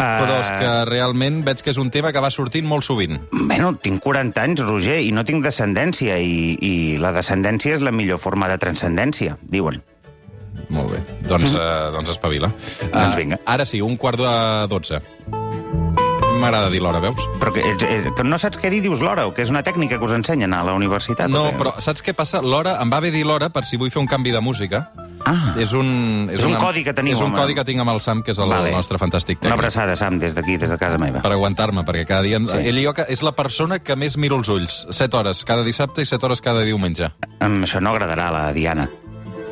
però 0.00 0.38
és 0.40 0.50
que 0.56 0.72
realment 0.88 1.40
veig 1.46 1.62
que 1.64 1.72
és 1.72 1.80
un 1.80 1.90
tema 1.92 2.12
que 2.12 2.22
va 2.22 2.30
sortint 2.32 2.66
molt 2.68 2.86
sovint. 2.86 3.18
Bueno, 3.32 3.74
tinc 3.82 4.02
40 4.04 4.42
anys, 4.42 4.64
Roger, 4.66 5.00
i 5.04 5.12
no 5.16 5.24
tinc 5.28 5.44
descendència, 5.46 6.18
i, 6.18 6.56
i 6.56 6.74
la 7.02 7.12
descendència 7.16 7.76
és 7.76 7.84
la 7.84 7.92
millor 7.94 8.20
forma 8.22 8.48
de 8.50 8.58
transcendència, 8.60 9.36
diuen. 9.42 9.80
Molt 10.70 10.94
bé. 10.94 11.00
Doncs, 11.26 11.54
uh, 11.54 11.90
doncs 11.94 12.12
espavila. 12.14 12.50
Doncs 12.92 13.16
vinga. 13.18 13.40
Ara 13.48 13.66
sí, 13.66 13.80
un 13.82 13.96
quart 14.00 14.20
de 14.20 14.32
12. 14.70 15.00
M'agrada 16.40 16.70
dir 16.72 16.80
l'hora, 16.80 17.02
veus? 17.04 17.20
Però 17.40 17.52
que, 17.52 17.60
ets, 17.68 17.84
eh, 17.84 18.12
que 18.16 18.24
no 18.24 18.38
saps 18.40 18.60
què 18.60 18.70
dir, 18.72 18.80
dius 18.84 19.02
l'hora, 19.04 19.26
o 19.28 19.34
que 19.36 19.44
és 19.44 19.50
una 19.52 19.60
tècnica 19.66 19.98
que 20.00 20.06
us 20.06 20.14
ensenyen 20.16 20.54
a 20.56 20.62
la 20.64 20.72
universitat? 20.78 21.28
No, 21.28 21.50
però 21.58 21.74
saps 21.84 22.04
què 22.06 22.14
passa? 22.16 22.40
L'hora, 22.40 22.78
em 22.80 22.92
va 22.92 23.02
bé 23.04 23.12
dir 23.12 23.26
l'hora 23.28 23.50
per 23.52 23.66
si 23.68 23.76
vull 23.80 23.92
fer 23.92 24.00
un 24.00 24.08
canvi 24.08 24.32
de 24.32 24.40
música. 24.40 24.86
Ah, 25.26 25.54
És 25.60 25.72
un... 25.76 26.28
És 26.32 26.44
un 26.44 26.54
codi 26.56 26.82
que 26.84 26.94
teniu, 26.96 27.12
És 27.14 27.20
un 27.20 27.26
home. 27.30 27.38
codi 27.38 27.54
que 27.54 27.64
tinc 27.64 27.80
amb 27.82 27.90
el 27.92 28.00
Sam, 28.00 28.22
que 28.22 28.32
és 28.32 28.38
el 28.38 28.48
Vale. 28.48 28.70
nostre 28.72 28.98
fantàstic 28.98 29.38
una 29.38 29.50
tècnic. 29.50 29.58
abraçada, 29.58 29.96
Sam, 29.96 30.18
des 30.18 30.34
d'aquí, 30.34 30.56
des 30.56 30.70
de 30.70 30.78
casa 30.78 30.98
meva. 30.98 31.20
Per 31.22 31.32
aguantar-me, 31.32 31.84
perquè 31.84 32.06
cada 32.06 32.22
dia... 32.22 32.38
Sí. 32.40 32.56
Ell 32.70 32.80
jo, 32.82 32.94
és 33.08 33.22
la 33.22 33.32
persona 33.32 33.78
que 33.80 33.96
més 33.96 34.16
miro 34.16 34.36
els 34.40 34.48
ulls. 34.48 34.86
7 34.90 35.16
hores 35.16 35.44
cada 35.44 35.62
dissabte 35.66 36.02
i 36.02 36.06
7 36.06 36.26
hores 36.26 36.40
cada 36.40 36.62
diumenge. 36.66 37.10
Um, 37.40 37.62
això 37.64 37.80
no 37.80 37.90
agradarà 37.90 38.28
a 38.28 38.32
la 38.32 38.52
Diana, 38.52 38.88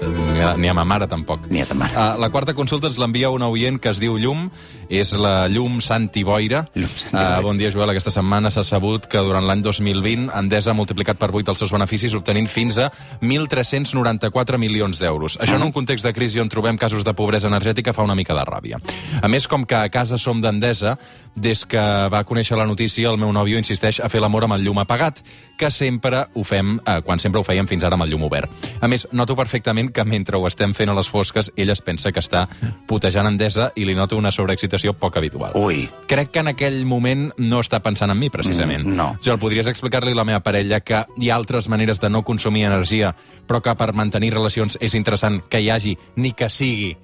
Ni 0.00 0.40
a, 0.45 0.55
ni 0.57 0.69
a 0.71 0.75
ma 0.75 0.85
mare, 0.85 1.09
tampoc. 1.11 1.49
ni 1.50 1.61
a 1.61 1.67
ta 1.67 1.75
mare. 1.75 1.95
Uh, 1.95 2.19
la 2.21 2.28
quarta 2.31 2.55
consulta 2.55 2.87
ens 2.87 2.99
l'envia 3.00 3.31
un 3.35 3.43
oient 3.43 3.81
que 3.83 3.90
es 3.90 3.99
diu 3.99 4.14
Llum, 4.21 4.47
és 4.88 5.11
la 5.19 5.49
Llum 5.50 5.81
Santi 5.83 6.23
Boira. 6.25 6.62
Llum 6.76 6.88
Santi 6.93 7.17
Boira. 7.17 7.40
Uh, 7.40 7.43
bon 7.43 7.59
dia, 7.59 7.73
Joel. 7.75 7.90
Aquesta 7.90 8.12
setmana 8.14 8.52
s'ha 8.55 8.62
sabut 8.62 9.09
que 9.11 9.23
durant 9.26 9.43
l'any 9.45 9.64
2020 9.64 10.31
Endesa 10.38 10.71
ha 10.71 10.76
multiplicat 10.78 11.19
per 11.19 11.31
8 11.35 11.50
els 11.50 11.62
seus 11.64 11.75
beneficis, 11.75 12.14
obtenint 12.14 12.47
fins 12.50 12.78
a 12.78 12.88
1.394 13.21 14.61
milions 14.62 15.02
d'euros. 15.02 15.38
Això 15.43 15.59
en 15.59 15.67
un 15.67 15.75
context 15.75 16.07
de 16.07 16.14
crisi 16.14 16.38
on 16.40 16.52
trobem 16.52 16.78
casos 16.78 17.02
de 17.05 17.17
pobresa 17.19 17.50
energètica 17.50 17.93
fa 17.97 18.07
una 18.07 18.17
mica 18.19 18.37
de 18.38 18.47
ràbia. 18.47 18.78
A 19.21 19.28
més, 19.28 19.49
com 19.50 19.67
que 19.67 19.76
a 19.76 19.90
casa 19.90 20.19
som 20.23 20.40
d'Endesa, 20.45 20.95
des 21.40 21.64
que 21.64 21.80
va 22.12 22.25
conèixer 22.26 22.57
la 22.59 22.66
notícia, 22.66 23.11
el 23.11 23.18
meu 23.21 23.33
nòvio 23.33 23.59
insisteix 23.59 24.00
a 24.00 24.09
fer 24.11 24.21
l'amor 24.23 24.45
amb 24.47 24.57
el 24.59 24.64
llum 24.66 24.80
apagat, 24.83 25.21
que 25.59 25.71
sempre 25.71 26.25
ho 26.35 26.45
fem, 26.45 26.76
eh, 26.78 27.00
quan 27.04 27.21
sempre 27.21 27.40
ho 27.40 27.47
fèiem 27.47 27.66
fins 27.66 27.85
ara 27.85 27.97
amb 27.99 28.04
el 28.04 28.12
llum 28.12 28.25
obert. 28.26 28.50
A 28.80 28.88
més, 28.88 29.07
noto 29.12 29.37
perfectament 29.37 29.90
que 29.92 30.04
mentre 30.04 30.37
ho 30.37 30.47
estem 30.47 30.75
fent 30.75 30.90
a 30.90 30.95
les 30.95 31.09
fosques, 31.09 31.52
ell 31.57 31.71
es 31.71 31.83
pensa 31.83 32.12
que 32.12 32.21
està 32.21 32.47
putejant 32.87 33.26
Endesa 33.26 33.73
i 33.76 33.85
li 33.85 33.95
nota 33.95 34.16
una 34.16 34.33
sobreexcitació 34.33 34.95
poc 34.99 35.16
habitual. 35.16 35.52
Ui. 35.54 35.88
Crec 36.09 36.33
que 36.33 36.45
en 36.45 36.52
aquell 36.54 36.85
moment 36.87 37.28
no 37.38 37.61
està 37.61 37.83
pensant 37.85 38.11
en 38.11 38.18
mi, 38.18 38.30
precisament. 38.30 38.87
Mm, 38.87 38.97
no. 38.97 39.11
Jo, 39.25 39.38
podries 39.38 39.68
explicar-li 39.71 40.12
a 40.12 40.21
la 40.21 40.26
meva 40.28 40.42
parella 40.45 40.80
que 40.80 41.04
hi 41.18 41.30
ha 41.30 41.37
altres 41.37 41.68
maneres 41.68 42.00
de 42.00 42.11
no 42.11 42.25
consumir 42.25 42.66
energia, 42.68 43.14
però 43.47 43.62
que 43.62 43.75
per 43.78 43.92
mantenir 43.95 44.35
relacions 44.35 44.78
és 44.80 44.95
interessant 44.95 45.42
que 45.49 45.61
hi 45.61 45.71
hagi, 45.71 45.97
ni 46.16 46.33
que 46.33 46.50
sigui, 46.50 46.97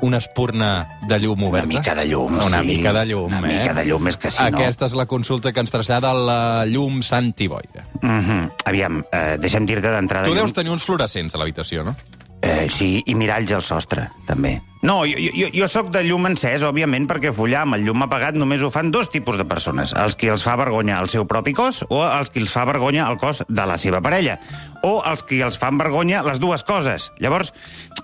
una 0.00 0.18
espurna 0.18 0.98
de 1.08 1.18
llum 1.18 1.38
Una 1.42 1.48
oberta? 1.50 1.66
mica 1.66 1.94
de 1.94 2.08
llum, 2.08 2.34
Una 2.34 2.60
sí. 2.60 2.66
mica 2.66 2.92
de 2.92 3.06
llum, 3.06 3.32
Una 3.32 3.50
eh? 3.50 3.58
mica 3.58 3.74
de 3.74 3.84
llum, 3.86 4.08
és 4.08 4.16
que 4.16 4.30
si 4.30 4.42
no... 4.42 4.58
Aquesta 4.58 4.86
és 4.86 4.94
la 4.94 5.06
consulta 5.06 5.52
que 5.52 5.60
ens 5.60 5.70
trasllada 5.70 6.12
la 6.14 6.64
llum 6.66 7.02
Santi 7.02 7.46
Boira. 7.48 7.86
Mm 8.02 8.20
-hmm. 8.20 8.50
Aviam, 8.64 9.04
eh, 9.12 9.36
deixa'm 9.38 9.66
dir-te 9.66 9.88
d'entrada... 9.90 10.24
Tu 10.24 10.30
llum. 10.34 10.38
deus 10.44 10.52
tenir 10.52 10.70
uns 10.72 10.84
fluorescents 10.84 11.34
a 11.34 11.38
l'habitació, 11.38 11.84
no? 11.84 11.96
Eh, 12.42 12.68
sí, 12.68 13.02
i 13.06 13.14
miralls 13.14 13.52
al 13.52 13.62
sostre, 13.62 14.10
també. 14.26 14.60
No, 14.84 15.06
jo, 15.08 15.16
jo, 15.16 15.46
jo 15.48 15.64
sóc 15.72 15.88
de 15.94 16.02
llum 16.04 16.26
encès, 16.28 16.60
òbviament, 16.68 17.06
perquè 17.08 17.30
follar 17.32 17.62
amb 17.64 17.78
el 17.78 17.86
llum 17.86 18.04
apagat 18.04 18.36
només 18.36 18.60
ho 18.60 18.68
fan 18.68 18.90
dos 18.92 19.08
tipus 19.08 19.38
de 19.40 19.46
persones. 19.48 19.94
Els 19.96 20.12
qui 20.20 20.28
els 20.28 20.42
fa 20.44 20.58
vergonya 20.60 20.98
el 21.00 21.08
seu 21.08 21.24
propi 21.24 21.54
cos 21.56 21.80
o 21.88 22.02
els 22.04 22.28
qui 22.28 22.42
els 22.44 22.52
fa 22.52 22.66
vergonya 22.68 23.06
el 23.08 23.16
cos 23.16 23.40
de 23.48 23.64
la 23.64 23.78
seva 23.80 24.02
parella. 24.04 24.36
O 24.84 24.98
els 25.08 25.22
qui 25.24 25.38
els 25.40 25.56
fan 25.56 25.78
vergonya 25.80 26.20
les 26.26 26.36
dues 26.36 26.60
coses. 26.68 27.06
Llavors, 27.16 27.54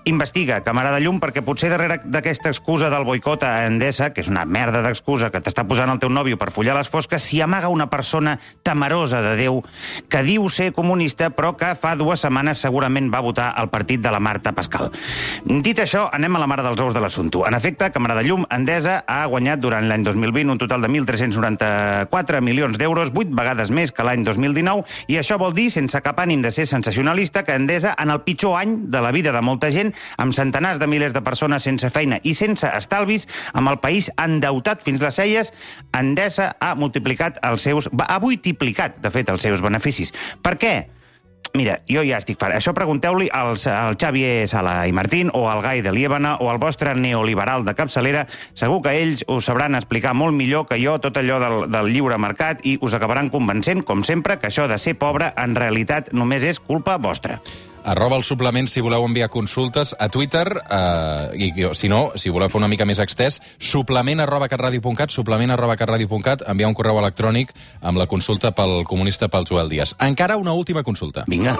investiga, 0.09 0.63
camarada 0.65 0.97
llum, 1.03 1.19
perquè 1.21 1.43
potser 1.45 1.69
darrere 1.69 1.99
d'aquesta 2.01 2.49
excusa 2.49 2.89
del 2.89 3.05
boicot 3.05 3.45
a 3.45 3.67
Endesa, 3.67 4.09
que 4.09 4.25
és 4.25 4.33
una 4.33 4.47
merda 4.49 4.81
d'excusa 4.81 5.29
que 5.29 5.43
t'està 5.45 5.67
posant 5.69 5.93
el 5.93 6.01
teu 6.01 6.09
nòvio 6.09 6.41
per 6.41 6.49
follar 6.49 6.79
les 6.79 6.89
fosques, 6.89 7.21
s'hi 7.21 7.43
amaga 7.45 7.69
una 7.69 7.91
persona 7.93 8.39
temerosa 8.65 9.21
de 9.21 9.35
Déu 9.37 9.61
que 10.09 10.25
diu 10.25 10.49
ser 10.49 10.71
comunista, 10.73 11.29
però 11.29 11.53
que 11.61 11.75
fa 11.77 11.93
dues 11.99 12.25
setmanes 12.25 12.65
segurament 12.65 13.13
va 13.13 13.21
votar 13.21 13.51
al 13.53 13.69
partit 13.69 14.01
de 14.01 14.09
la 14.09 14.23
Marta 14.23 14.57
Pascal. 14.57 14.89
Dit 15.45 15.85
això, 15.85 16.07
anem 16.17 16.41
a 16.41 16.41
la 16.41 16.49
mare 16.49 16.65
dels 16.71 16.81
ous 16.85 16.93
de 16.95 17.01
l'assumpte. 17.03 17.41
En 17.47 17.55
efecte, 17.57 17.89
camarada 17.91 18.23
llum, 18.23 18.45
Endesa 18.53 19.01
ha 19.07 19.25
guanyat 19.27 19.59
durant 19.63 19.87
l'any 19.89 20.05
2020 20.07 20.53
un 20.53 20.61
total 20.61 20.85
de 20.85 20.89
1.394 20.91 22.41
milions 22.43 22.79
d'euros, 22.79 23.11
vuit 23.11 23.31
vegades 23.35 23.71
més 23.75 23.91
que 23.91 24.05
l'any 24.07 24.23
2019, 24.27 24.85
i 25.11 25.19
això 25.19 25.37
vol 25.41 25.55
dir, 25.57 25.69
sense 25.73 25.99
cap 26.03 26.21
ànim 26.23 26.43
de 26.43 26.51
ser 26.55 26.67
sensacionalista, 26.69 27.43
que 27.47 27.57
Endesa, 27.59 27.95
en 27.99 28.13
el 28.13 28.23
pitjor 28.23 28.57
any 28.61 28.77
de 28.93 29.03
la 29.03 29.11
vida 29.11 29.35
de 29.35 29.43
molta 29.43 29.71
gent, 29.75 29.91
amb 30.17 30.35
centenars 30.37 30.79
de 30.79 30.87
milers 30.87 31.15
de 31.17 31.23
persones 31.25 31.67
sense 31.67 31.91
feina 31.91 32.21
i 32.23 32.35
sense 32.37 32.67
estalvis, 32.77 33.27
amb 33.53 33.73
el 33.73 33.81
país 33.83 34.11
endeutat 34.21 34.85
fins 34.85 35.03
les 35.03 35.19
celles, 35.19 35.53
Endesa 35.97 36.53
ha 36.59 36.73
multiplicat 36.79 37.41
els 37.47 37.67
seus... 37.67 37.91
ha 38.07 38.19
multiplicat, 38.23 39.01
de 39.03 39.11
fet, 39.11 39.29
els 39.29 39.43
seus 39.43 39.63
beneficis. 39.65 40.15
Per 40.41 40.55
què? 40.61 40.75
Mira, 41.53 41.81
jo 41.89 42.03
ja 42.07 42.19
estic 42.21 42.39
fart. 42.39 42.55
Això 42.55 42.71
pregunteu-li 42.75 43.27
als, 43.35 43.65
al 43.67 43.97
Xavier 43.99 44.47
Sala 44.47 44.85
i 44.87 44.93
Martín 44.95 45.31
o 45.35 45.47
al 45.51 45.59
Gai 45.65 45.81
de 45.83 45.91
Liébana 45.91 46.37
o 46.39 46.47
al 46.49 46.61
vostre 46.63 46.93
neoliberal 46.95 47.65
de 47.67 47.75
capçalera. 47.75 48.23
Segur 48.53 48.79
que 48.85 48.95
ells 49.01 49.25
us 49.27 49.49
sabran 49.51 49.75
explicar 49.75 50.13
molt 50.15 50.37
millor 50.37 50.69
que 50.69 50.79
jo 50.79 50.95
tot 51.03 51.19
allò 51.19 51.41
del, 51.43 51.57
del 51.71 51.91
lliure 51.91 52.19
mercat 52.21 52.63
i 52.63 52.77
us 52.79 52.95
acabaran 52.95 53.33
convencent, 53.33 53.83
com 53.83 54.05
sempre, 54.07 54.39
que 54.39 54.47
això 54.47 54.69
de 54.71 54.79
ser 54.79 54.95
pobre 54.95 55.33
en 55.35 55.57
realitat 55.59 56.13
només 56.15 56.47
és 56.47 56.63
culpa 56.63 56.95
vostra. 57.01 57.41
Arroba 57.83 58.17
el 58.19 58.23
suplement 58.23 58.69
si 58.69 58.81
voleu 58.81 59.05
enviar 59.07 59.29
consultes 59.33 59.95
a 59.97 60.09
Twitter, 60.09 60.45
eh, 60.69 61.31
i 61.37 61.51
i, 61.51 61.69
si 61.73 61.89
no, 61.89 62.11
si 62.15 62.29
voleu 62.29 62.49
fer 62.49 62.59
una 62.61 62.69
mica 62.71 62.85
més 62.85 63.01
extès, 63.01 63.41
suplement 63.59 64.21
arroba 64.21 64.49
catradio.cat, 64.51 65.11
suplement 65.11 65.51
arroba 65.51 65.77
catradio.cat, 65.79 66.45
enviar 66.47 66.69
un 66.69 66.77
correu 66.77 66.99
electrònic 67.01 67.53
amb 67.81 67.97
la 67.97 68.07
consulta 68.07 68.53
pel 68.55 68.83
comunista 68.85 69.27
pel 69.27 69.47
Joel 69.49 69.69
Díaz. 69.69 69.95
Encara 69.99 70.37
una 70.37 70.53
última 70.53 70.83
consulta. 70.83 71.25
Vinga. 71.27 71.57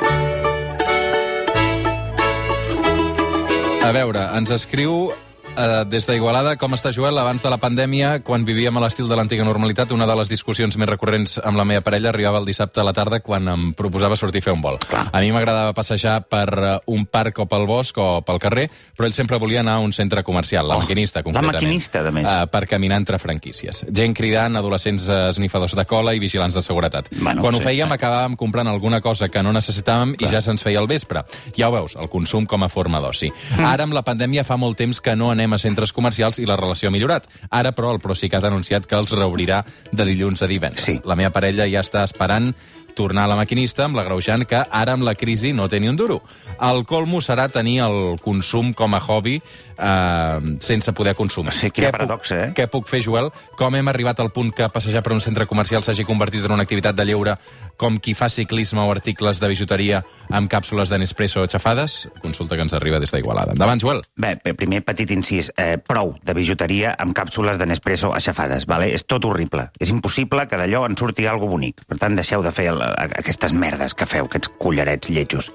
A 3.82 3.92
veure, 3.92 4.28
ens 4.38 4.54
escriu 4.54 5.10
eh, 5.58 5.84
des 5.90 6.06
d'Igualada, 6.08 6.56
com 6.58 6.74
està 6.76 6.92
Joel? 6.94 7.18
Abans 7.18 7.42
de 7.44 7.50
la 7.52 7.58
pandèmia, 7.62 8.20
quan 8.26 8.46
vivíem 8.48 8.76
a 8.78 8.82
l'estil 8.84 9.08
de 9.10 9.16
l'antiga 9.18 9.44
normalitat, 9.48 9.92
una 9.92 10.08
de 10.08 10.16
les 10.18 10.30
discussions 10.32 10.78
més 10.80 10.90
recurrents 10.90 11.38
amb 11.44 11.58
la 11.60 11.66
meva 11.68 11.84
parella 11.86 12.10
arribava 12.12 12.40
el 12.42 12.46
dissabte 12.48 12.82
a 12.82 12.86
la 12.88 12.94
tarda 12.94 13.20
quan 13.22 13.48
em 13.52 13.68
proposava 13.78 14.16
sortir 14.16 14.42
a 14.42 14.46
fer 14.50 14.54
un 14.56 14.62
vol. 14.64 14.80
Clar. 14.80 15.08
A 15.12 15.22
mi 15.22 15.32
m'agradava 15.34 15.74
passejar 15.78 16.22
per 16.30 16.48
eh, 16.58 16.78
un 16.94 17.06
parc 17.06 17.40
o 17.44 17.48
pel 17.52 17.66
bosc 17.70 17.98
o 18.02 18.22
pel 18.28 18.40
carrer, 18.44 18.68
però 18.98 19.08
ell 19.10 19.16
sempre 19.18 19.40
volia 19.42 19.62
anar 19.62 19.80
a 19.80 19.86
un 19.86 19.94
centre 19.94 20.24
comercial, 20.24 20.68
la 20.68 20.76
Oh, 20.78 20.82
maquinista, 20.82 21.20
la 21.20 21.24
concretament. 21.24 21.56
maquinista, 21.56 22.04
de 22.04 22.12
més. 22.12 22.30
Eh, 22.30 22.48
per 22.52 22.66
caminar 22.68 22.98
entre 23.02 23.20
franquícies. 23.20 23.86
Gent 23.92 24.16
cridant, 24.18 24.56
adolescents 24.58 25.08
eh, 25.10 25.20
esnifadors 25.30 25.76
de 25.76 25.86
cola 25.86 26.14
i 26.16 26.20
vigilants 26.20 26.56
de 26.56 26.62
seguretat. 26.62 27.10
Bueno, 27.20 27.42
quan 27.42 27.56
ho 27.56 27.60
sí. 27.60 27.66
fèiem, 27.66 27.92
acabàvem 27.92 28.36
comprant 28.40 28.68
alguna 28.72 29.02
cosa 29.02 29.30
que 29.30 29.44
no 29.44 29.52
necessitàvem 29.54 30.16
i 30.20 30.28
ja 30.32 30.42
se'ns 30.42 30.64
feia 30.64 30.80
el 30.80 30.88
vespre. 30.88 31.24
Ja 31.58 31.70
ho 31.70 31.76
veus, 31.76 31.96
el 32.00 32.10
consum 32.10 32.46
com 32.46 32.64
a 32.64 32.70
forma 32.70 33.02
d'oci. 33.02 33.32
Mm. 33.58 33.66
Ara, 33.66 33.84
amb 33.84 33.94
la 33.94 34.04
pandèmia, 34.04 34.44
fa 34.48 34.58
molt 34.58 34.78
temps 34.78 35.02
que 35.02 35.16
no 35.16 35.32
anem 35.32 35.41
a 35.50 35.60
centres 35.62 35.94
comercials 35.94 36.40
i 36.40 36.46
la 36.46 36.58
relació 36.60 36.90
ha 36.90 36.94
millorat. 36.94 37.26
Ara, 37.50 37.74
però, 37.78 37.92
el 37.96 38.02
Procicat 38.04 38.44
ha 38.44 38.52
anunciat 38.52 38.86
que 38.86 39.00
els 39.00 39.14
reobrirà 39.18 39.64
de 39.92 40.06
dilluns 40.06 40.44
a 40.44 40.50
divendres. 40.52 40.86
Sí. 40.86 41.00
La 41.10 41.18
meva 41.18 41.34
parella 41.34 41.68
ja 41.70 41.82
està 41.82 42.06
esperant 42.06 42.52
tornar 42.96 43.26
a 43.26 43.32
la 43.32 43.36
maquinista 43.40 43.86
amb 43.86 43.96
l'agreujant 44.00 44.46
que 44.48 44.62
ara 44.70 44.94
amb 44.94 45.04
la 45.08 45.16
crisi 45.16 45.54
no 45.54 45.68
té 45.70 45.80
ni 45.80 45.90
un 45.90 45.98
duro. 45.98 46.22
El 46.62 46.86
colmo 46.86 47.22
serà 47.22 47.50
tenir 47.50 47.80
el 47.86 48.18
consum 48.22 48.74
com 48.74 48.94
a 48.94 49.00
hobby 49.02 49.42
eh, 49.78 50.58
sense 50.60 50.94
poder 50.94 51.16
consumir. 51.16 51.54
Sí, 51.54 51.72
quina 51.72 51.88
Què 51.88 51.92
puc- 51.92 51.98
paradoxa, 52.00 52.40
eh? 52.46 52.54
Què 52.58 52.68
puc 52.72 52.88
fer, 52.90 53.02
Joel? 53.06 53.32
Com 53.58 53.76
hem 53.76 53.88
arribat 53.92 54.20
al 54.20 54.32
punt 54.32 54.52
que 54.56 54.68
passejar 54.70 55.02
per 55.04 55.14
un 55.14 55.22
centre 55.22 55.46
comercial 55.48 55.84
s'hagi 55.84 56.06
convertit 56.06 56.46
en 56.46 56.52
una 56.56 56.64
activitat 56.64 56.96
de 56.96 57.06
lleure 57.06 57.38
com 57.78 57.98
qui 57.98 58.14
fa 58.14 58.30
ciclisme 58.30 58.82
o 58.82 58.92
articles 58.92 59.40
de 59.42 59.48
bijuteria 59.52 60.04
amb 60.30 60.50
càpsules 60.52 60.90
de 60.90 61.00
Nespresso 61.02 61.46
xafades? 61.48 62.08
Consulta 62.22 62.56
que 62.56 62.62
ens 62.68 62.74
arriba 62.74 63.00
des 63.00 63.12
d'Igualada. 63.12 63.54
Endavant, 63.54 63.80
Joel. 63.82 64.02
Bé, 64.16 64.36
bé, 64.44 64.54
primer 64.54 64.84
petit 64.86 65.10
incís, 65.12 65.52
eh, 65.58 65.78
prou 65.78 66.16
de 66.24 66.34
bijuteria 66.38 66.96
amb 67.00 67.14
càpsules 67.18 67.58
de 67.58 67.66
Nespresso 67.66 68.14
aixafades, 68.14 68.66
vale? 68.66 68.92
és 68.94 69.06
tot 69.06 69.26
horrible. 69.26 69.70
És 69.80 69.90
impossible 69.90 70.48
que 70.48 70.58
d'allò 70.58 70.86
en 70.86 70.98
surti 70.98 71.26
alguna 71.26 71.52
bonic. 71.52 71.82
Per 71.88 71.98
tant, 71.98 72.16
deixeu 72.16 72.42
de 72.44 72.52
fer 72.52 72.68
el, 72.70 72.81
aquestes 73.06 73.54
merdes 73.54 73.96
que 73.98 74.08
feu, 74.10 74.28
aquests 74.30 74.52
collarets 74.62 75.12
lletjos. 75.14 75.52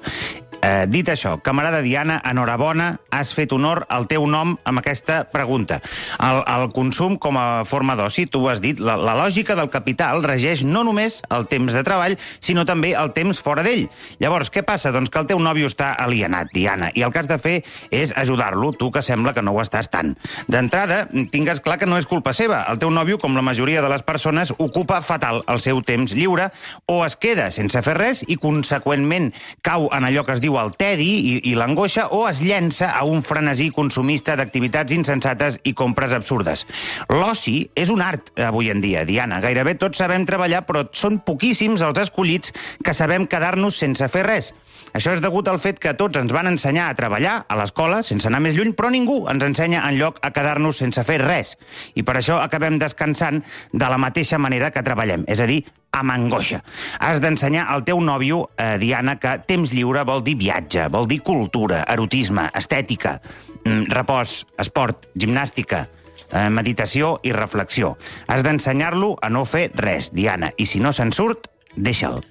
Eh, 0.67 0.87
dit 0.91 1.07
això, 1.07 1.37
camarada 1.45 1.79
Diana, 1.85 2.17
enhorabona, 2.27 2.97
has 3.15 3.31
fet 3.37 3.53
honor 3.55 3.85
al 3.93 4.09
teu 4.11 4.25
nom 4.27 4.57
amb 4.67 4.81
aquesta 4.81 5.21
pregunta. 5.31 5.79
El, 6.19 6.41
el 6.43 6.65
consum 6.75 7.15
com 7.23 7.37
a 7.39 7.63
forma 7.69 7.95
d'oci, 7.99 8.25
tu 8.27 8.41
ho 8.43 8.49
has 8.51 8.63
dit, 8.65 8.81
la, 8.83 8.97
la 8.99 9.15
lògica 9.15 9.55
del 9.55 9.71
capital 9.71 10.25
regeix 10.27 10.65
no 10.67 10.83
només 10.89 11.21
el 11.37 11.47
temps 11.53 11.77
de 11.77 11.85
treball, 11.87 12.17
sinó 12.43 12.65
també 12.67 12.95
el 12.99 13.13
temps 13.15 13.43
fora 13.45 13.63
d'ell. 13.63 13.85
Llavors, 14.23 14.51
què 14.51 14.65
passa? 14.67 14.91
Doncs 14.97 15.13
que 15.13 15.23
el 15.23 15.29
teu 15.31 15.43
nòvio 15.43 15.71
està 15.71 15.93
alienat, 16.03 16.51
Diana, 16.57 16.91
i 16.99 17.05
el 17.07 17.15
que 17.15 17.23
has 17.23 17.31
de 17.31 17.39
fer 17.39 17.55
és 17.95 18.17
ajudar-lo, 18.19 18.73
tu 18.75 18.91
que 18.91 19.05
sembla 19.07 19.37
que 19.37 19.45
no 19.47 19.55
ho 19.55 19.63
estàs 19.63 19.93
tant. 19.93 20.17
D'entrada, 20.51 21.05
tingues 21.31 21.63
clar 21.63 21.79
que 21.79 21.87
no 21.87 22.01
és 22.01 22.11
culpa 22.11 22.35
seva. 22.35 22.65
El 22.73 22.83
teu 22.83 22.91
nòvio, 22.91 23.21
com 23.23 23.39
la 23.39 23.45
majoria 23.45 23.85
de 23.85 23.93
les 23.93 24.03
persones, 24.03 24.55
ocupa 24.59 24.99
fatal 25.05 25.45
el 25.47 25.63
seu 25.63 25.85
temps 25.87 26.17
lliure 26.17 26.51
o 26.91 27.05
es 27.07 27.15
queda 27.15 27.53
sense 27.55 27.87
fer 27.87 27.97
res 28.01 28.27
i, 28.27 28.41
conseqüentment, 28.41 29.31
cau 29.63 29.87
en 29.95 30.11
allò 30.11 30.27
que 30.27 30.35
es 30.35 30.43
diu 30.43 30.56
el 30.61 30.73
tedi 30.79 31.09
i, 31.17 31.35
i 31.51 31.55
l'angoixa 31.59 32.09
o 32.17 32.25
es 32.29 32.41
llença 32.45 32.93
a 32.97 33.05
un 33.09 33.23
frenesí 33.25 33.69
consumista 33.75 34.37
d'activitats 34.39 34.95
insensates 34.97 35.61
i 35.65 35.75
compres 35.77 36.15
absurdes. 36.17 36.67
L'oci 37.13 37.59
és 37.75 37.93
un 37.93 38.03
art 38.05 38.33
avui 38.43 38.71
en 38.73 38.83
dia, 38.85 39.05
Diana. 39.09 39.41
Gairebé 39.45 39.77
tots 39.81 40.03
sabem 40.03 40.27
treballar, 40.29 40.65
però 40.69 40.87
són 40.97 41.21
poquíssims 41.27 41.85
els 41.87 42.01
escollits 42.07 42.55
que 42.85 42.95
sabem 42.97 43.27
quedar-nos 43.31 43.79
sense 43.83 44.09
fer 44.13 44.27
res. 44.27 44.53
Això 44.97 45.13
és 45.13 45.21
degut 45.21 45.49
al 45.51 45.59
fet 45.61 45.81
que 45.83 45.93
tots 45.99 46.17
ens 46.17 46.33
van 46.33 46.49
ensenyar 46.49 46.91
a 46.91 46.97
treballar 46.99 47.39
a 47.49 47.57
l'escola, 47.59 48.03
sense 48.07 48.29
anar 48.31 48.41
més 48.45 48.57
lluny, 48.57 48.73
però 48.77 48.89
ningú 48.93 49.23
ens 49.33 49.45
ensenya 49.45 49.83
en 49.89 49.99
lloc 50.01 50.21
a 50.25 50.33
quedar-nos 50.33 50.81
sense 50.81 51.05
fer 51.05 51.19
res. 51.25 51.57
I 51.95 52.05
per 52.07 52.17
això 52.21 52.41
acabem 52.43 52.79
descansant 52.81 53.43
de 53.73 53.91
la 53.93 54.01
mateixa 54.01 54.41
manera 54.41 54.71
que 54.73 54.85
treballem, 54.87 55.27
és 55.29 55.43
a 55.43 55.51
dir, 55.51 55.65
amb 56.01 56.15
angoixa. 56.15 56.63
Has 57.01 57.21
d'ensenyar 57.25 57.67
al 57.73 57.85
teu 57.85 58.01
nòvio, 58.01 58.47
eh, 58.57 58.77
Diana, 58.79 59.17
que 59.19 59.39
temps 59.47 59.73
lliure 59.73 60.05
vol 60.05 60.23
dir 60.25 60.37
viatge, 60.37 60.89
vol 60.93 61.09
dir 61.09 61.23
cultura, 61.23 61.85
erotisme, 61.89 62.51
estètica, 62.55 63.21
mm, 63.65 63.93
repòs, 63.93 64.47
esport, 64.59 65.09
gimnàstica, 65.15 65.89
eh, 66.31 66.49
meditació 66.51 67.19
i 67.23 67.33
reflexió. 67.33 67.97
Has 68.27 68.43
d'ensenyar-lo 68.43 69.17
a 69.21 69.31
no 69.31 69.45
fer 69.45 69.71
res, 69.75 70.13
Diana, 70.13 70.53
i 70.57 70.67
si 70.67 70.81
no 70.81 70.93
se'n 70.93 71.13
surt, 71.13 71.49
deixa'l. 71.77 72.25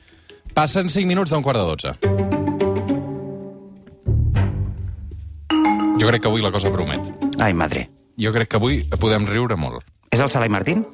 Passen 0.54 0.90
5 0.90 1.08
minuts 1.08 1.32
d'un 1.32 1.44
quart 1.44 1.60
de 1.60 1.66
12. 1.66 1.96
Jo 6.00 6.08
crec 6.08 6.22
que 6.22 6.28
avui 6.28 6.42
la 6.42 6.52
cosa 6.52 6.72
promet. 6.72 7.12
Ai, 7.40 7.54
madre. 7.54 7.90
Jo 8.20 8.32
crec 8.32 8.50
que 8.50 8.58
avui 8.58 8.84
podem 9.00 9.26
riure 9.28 9.56
molt. 9.56 9.84
És 10.12 10.22
el 10.24 10.30
Sala 10.30 10.48
i 10.48 10.50
Martín? 10.50 10.86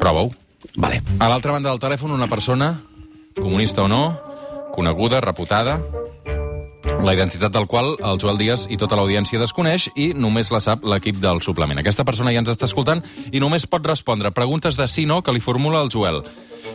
Prova-ho. 0.00 0.32
Vale. 0.76 1.02
A 1.20 1.28
l'altra 1.30 1.52
banda 1.54 1.70
del 1.70 1.82
telèfon, 1.82 2.10
una 2.10 2.28
persona, 2.28 2.74
comunista 3.36 3.84
o 3.84 3.88
no, 3.88 4.18
coneguda, 4.74 5.20
reputada, 5.22 5.78
la 7.04 7.14
identitat 7.14 7.52
del 7.52 7.66
qual 7.66 7.94
el 8.00 8.18
Joel 8.20 8.38
Díaz 8.38 8.64
i 8.72 8.78
tota 8.80 8.96
l'audiència 8.96 9.40
desconeix 9.40 9.90
i 9.94 10.12
només 10.16 10.50
la 10.52 10.60
sap 10.64 10.84
l'equip 10.88 11.20
del 11.20 11.42
suplement. 11.44 11.78
Aquesta 11.80 12.04
persona 12.04 12.32
ja 12.32 12.40
ens 12.42 12.50
està 12.52 12.68
escoltant 12.68 13.02
i 13.32 13.42
només 13.42 13.68
pot 13.70 13.84
respondre 13.86 14.32
preguntes 14.32 14.78
de 14.80 14.88
sí 14.88 15.04
no 15.06 15.22
que 15.22 15.34
li 15.34 15.44
formula 15.44 15.82
el 15.84 15.92
Joel. 15.92 16.22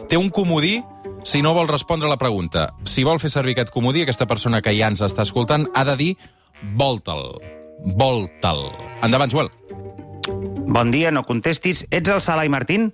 Té 0.10 0.18
un 0.18 0.29
comodí 0.29 0.79
si 1.25 1.41
no 1.41 1.53
vol 1.53 1.68
respondre 1.68 2.08
a 2.08 2.13
la 2.13 2.22
pregunta. 2.22 2.70
Si 2.86 3.03
vol 3.03 3.20
fer 3.20 3.32
servir 3.34 3.58
aquest 3.58 3.74
comodí, 3.74 4.03
aquesta 4.06 4.29
persona 4.29 4.62
que 4.62 4.75
ja 4.77 4.89
ens 4.89 5.01
està 5.06 5.25
escoltant 5.25 5.68
ha 5.75 5.84
de 5.91 5.98
dir 6.00 6.12
volta'l. 6.77 7.39
Volta'l. 7.98 8.70
Endavant, 9.03 9.32
Joel. 9.32 9.51
Bon 10.70 10.91
dia, 10.91 11.12
no 11.12 11.25
contestis. 11.25 11.88
Ets 11.89 12.13
el 12.13 12.22
Sala 12.22 12.46
i 12.46 12.53
Martín? 12.53 12.94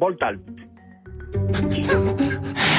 Voltal. 0.00 0.40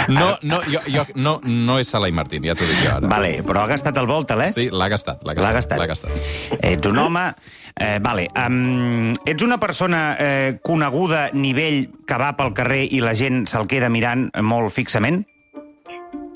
No, 0.09 0.33
no, 0.41 0.57
jo, 0.67 0.79
jo, 0.91 1.03
no, 1.15 1.37
no 1.45 1.77
és 1.79 1.87
Sala 1.93 2.09
i 2.09 2.13
Martín, 2.15 2.43
ja 2.43 2.55
t'ho 2.57 2.65
dic 2.67 2.81
jo 2.83 2.89
ara. 2.95 3.07
Vale, 3.07 3.29
però 3.47 3.61
ha 3.63 3.69
gastat 3.69 3.95
el 4.01 4.07
Voltal, 4.09 4.41
eh? 4.47 4.51
Sí, 4.51 4.65
l'ha 4.73 4.89
gastat. 4.91 5.21
L'ha 5.23 5.35
L'ha 5.37 5.51
gastat. 5.55 5.77
gastat. 5.79 5.79
L'ha 5.79 5.87
gastat. 5.93 6.65
Ets 6.73 6.89
un 6.89 6.97
home... 6.99 7.27
Eh, 7.81 7.99
vale, 8.03 8.25
um, 8.35 9.13
ets 9.25 9.41
una 9.45 9.55
persona 9.57 9.99
eh, 10.19 10.57
coneguda 10.61 11.29
nivell 11.33 11.85
que 12.05 12.17
va 12.19 12.33
pel 12.35 12.51
carrer 12.57 12.81
i 12.91 12.99
la 13.01 13.13
gent 13.15 13.45
se'l 13.47 13.63
queda 13.71 13.87
mirant 13.89 14.27
molt 14.43 14.73
fixament? 14.75 15.21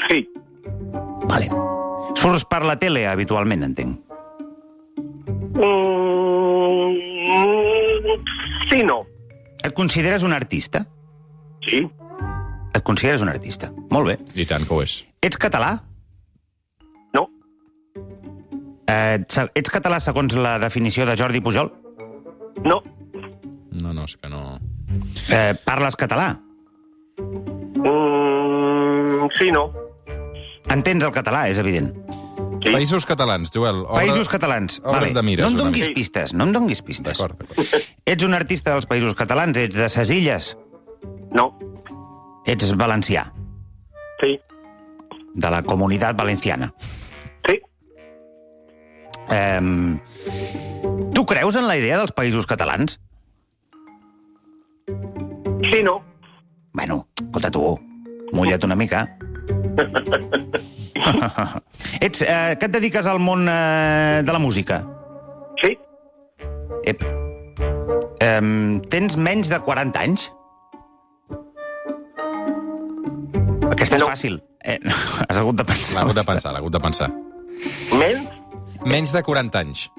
Sí. 0.07 0.21
Vale. 1.27 1.49
Surts 2.15 2.45
per 2.47 2.61
la 2.63 2.77
tele 2.79 3.03
habitualment, 3.11 3.65
entenc. 3.67 3.99
Mm, 5.59 6.95
sí, 8.71 8.79
no. 8.87 9.03
Et 9.65 9.73
consideres 9.73 10.23
un 10.23 10.33
artista? 10.33 10.85
Sí. 11.65 11.81
Et 12.75 12.83
consideres 12.85 13.23
un 13.25 13.29
artista. 13.31 13.71
Molt 13.89 14.11
bé. 14.11 14.15
I 14.37 14.45
tant 14.45 14.65
que 14.67 14.75
ho 14.75 14.83
és. 14.83 14.99
Ets 15.25 15.39
català? 15.41 15.71
No. 17.17 17.25
Eh, 18.91 19.17
ets 19.17 19.73
català 19.73 19.97
segons 20.03 20.37
la 20.37 20.59
definició 20.61 21.07
de 21.09 21.15
Jordi 21.17 21.41
Pujol? 21.41 21.71
No. 22.61 22.83
No, 23.81 23.91
no, 23.91 24.05
és 24.05 24.13
que 24.21 24.29
no... 24.29 24.59
Eh, 25.33 25.55
parles 25.65 25.97
català? 25.97 26.35
Mm, 27.81 29.31
sí, 29.39 29.49
no. 29.55 29.65
Entens 30.75 31.03
el 31.03 31.13
català, 31.15 31.47
és 31.49 31.57
evident. 31.61 31.89
Sí. 32.65 32.71
Països 32.73 33.05
catalans, 33.05 33.51
Joel. 33.53 33.83
Obre... 33.85 34.07
Països 34.07 34.27
catalans. 34.31 34.79
obre't 34.83 35.13
de 35.13 35.21
mires 35.21 35.45
no 35.45 35.51
em 35.51 35.57
donguis 35.59 35.89
pistes, 35.93 36.33
no 36.33 36.47
em 36.47 36.51
donguis 36.55 36.81
pistes. 36.81 37.13
D'acord. 37.19 37.43
Ets 38.09 38.25
un 38.25 38.33
artista 38.33 38.73
dels 38.73 38.87
països 38.89 39.13
catalans, 39.13 39.57
ets 39.57 39.75
de 39.77 39.89
ses 39.89 40.09
illes, 40.11 40.55
No. 41.35 41.51
ets 42.47 42.71
valencià, 42.77 43.27
Sí. 44.21 44.39
de 45.35 45.49
la 45.51 45.61
comunitat 45.63 46.15
valenciana. 46.17 46.71
Sí. 47.45 47.59
Eh, 49.29 49.99
tu 51.13 51.25
creus 51.25 51.55
en 51.57 51.67
la 51.67 51.77
idea 51.77 51.97
dels 51.99 52.11
països 52.13 52.47
catalans? 52.47 52.99
Sí, 55.71 55.83
no. 55.83 56.03
Bueno, 56.73 57.07
escolta 57.21 57.51
tu, 57.51 57.77
mulla't 58.33 58.63
una 58.65 58.75
mica. 58.75 59.14
ets, 62.01 62.21
eh, 62.21 62.55
que 62.59 62.65
et 62.69 62.73
dediques 62.73 63.07
al 63.07 63.19
món 63.19 63.47
eh, 63.51 64.21
de 64.25 64.31
la 64.33 64.39
música? 64.39 64.81
Sí. 65.61 65.75
Ep. 66.85 67.03
Um, 68.25 68.79
tens 68.89 69.17
menys 69.19 69.49
de 69.51 69.59
40 69.61 69.99
anys? 70.01 70.29
Aquesta 73.71 73.97
és 73.97 74.01
No. 74.01 74.07
fàcil. 74.09 74.39
Eh, 74.63 74.79
has 75.29 75.37
hagut 75.39 75.55
de 75.59 75.65
pensar. 75.67 75.95
L'ha 75.99 76.05
hagut 76.07 76.17
de 76.19 76.23
pensar, 76.25 76.51
l'ha 76.53 76.59
hagut 76.63 76.73
de 76.73 76.79
pensar. 76.83 77.11
Menys? 77.93 78.27
Menys 78.85 79.13
de 79.13 79.21
40 79.23 79.59
anys. 79.59 79.89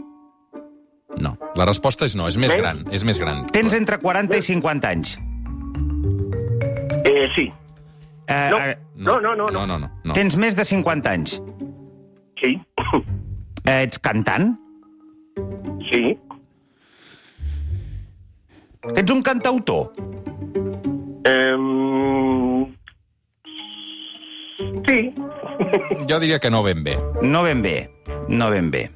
No, 1.16 1.36
la 1.56 1.64
resposta 1.64 2.04
és 2.04 2.14
no, 2.16 2.26
és 2.28 2.36
més 2.36 2.50
Menys? 2.52 2.60
gran, 2.62 2.82
és 2.92 3.04
més 3.04 3.18
gran. 3.18 3.46
Tens 3.54 3.74
entre 3.74 3.96
40 4.02 4.36
i 4.36 4.42
50 4.44 4.88
anys. 4.90 5.14
Eh, 7.08 7.28
sí. 7.36 7.46
Eh, 8.28 8.48
No. 8.50 8.58
eh, 8.58 8.78
No, 8.96 9.20
no, 9.20 9.34
no, 9.36 9.46
No, 9.46 9.66
no. 9.66 9.66
no, 9.66 9.78
no. 9.78 9.90
no. 10.04 10.12
tens 10.14 10.36
més 10.36 10.56
de 10.56 10.64
50 10.64 11.10
anys. 11.10 11.40
Sí. 12.40 12.60
Eh, 13.66 13.82
ets 13.82 13.98
cantant? 13.98 14.56
Sí. 15.90 16.16
Ets 18.96 19.10
un 19.12 19.22
cantautor? 19.22 19.92
Em, 21.26 22.66
sí. 24.86 25.12
Jo 26.08 26.20
diria 26.20 26.38
que 26.38 26.50
no 26.50 26.62
ben 26.62 26.84
bé. 26.84 26.96
No 27.22 27.42
ben 27.42 27.62
bé. 27.62 27.90
No 28.28 28.50
ben 28.50 28.70
bé. 28.70 28.88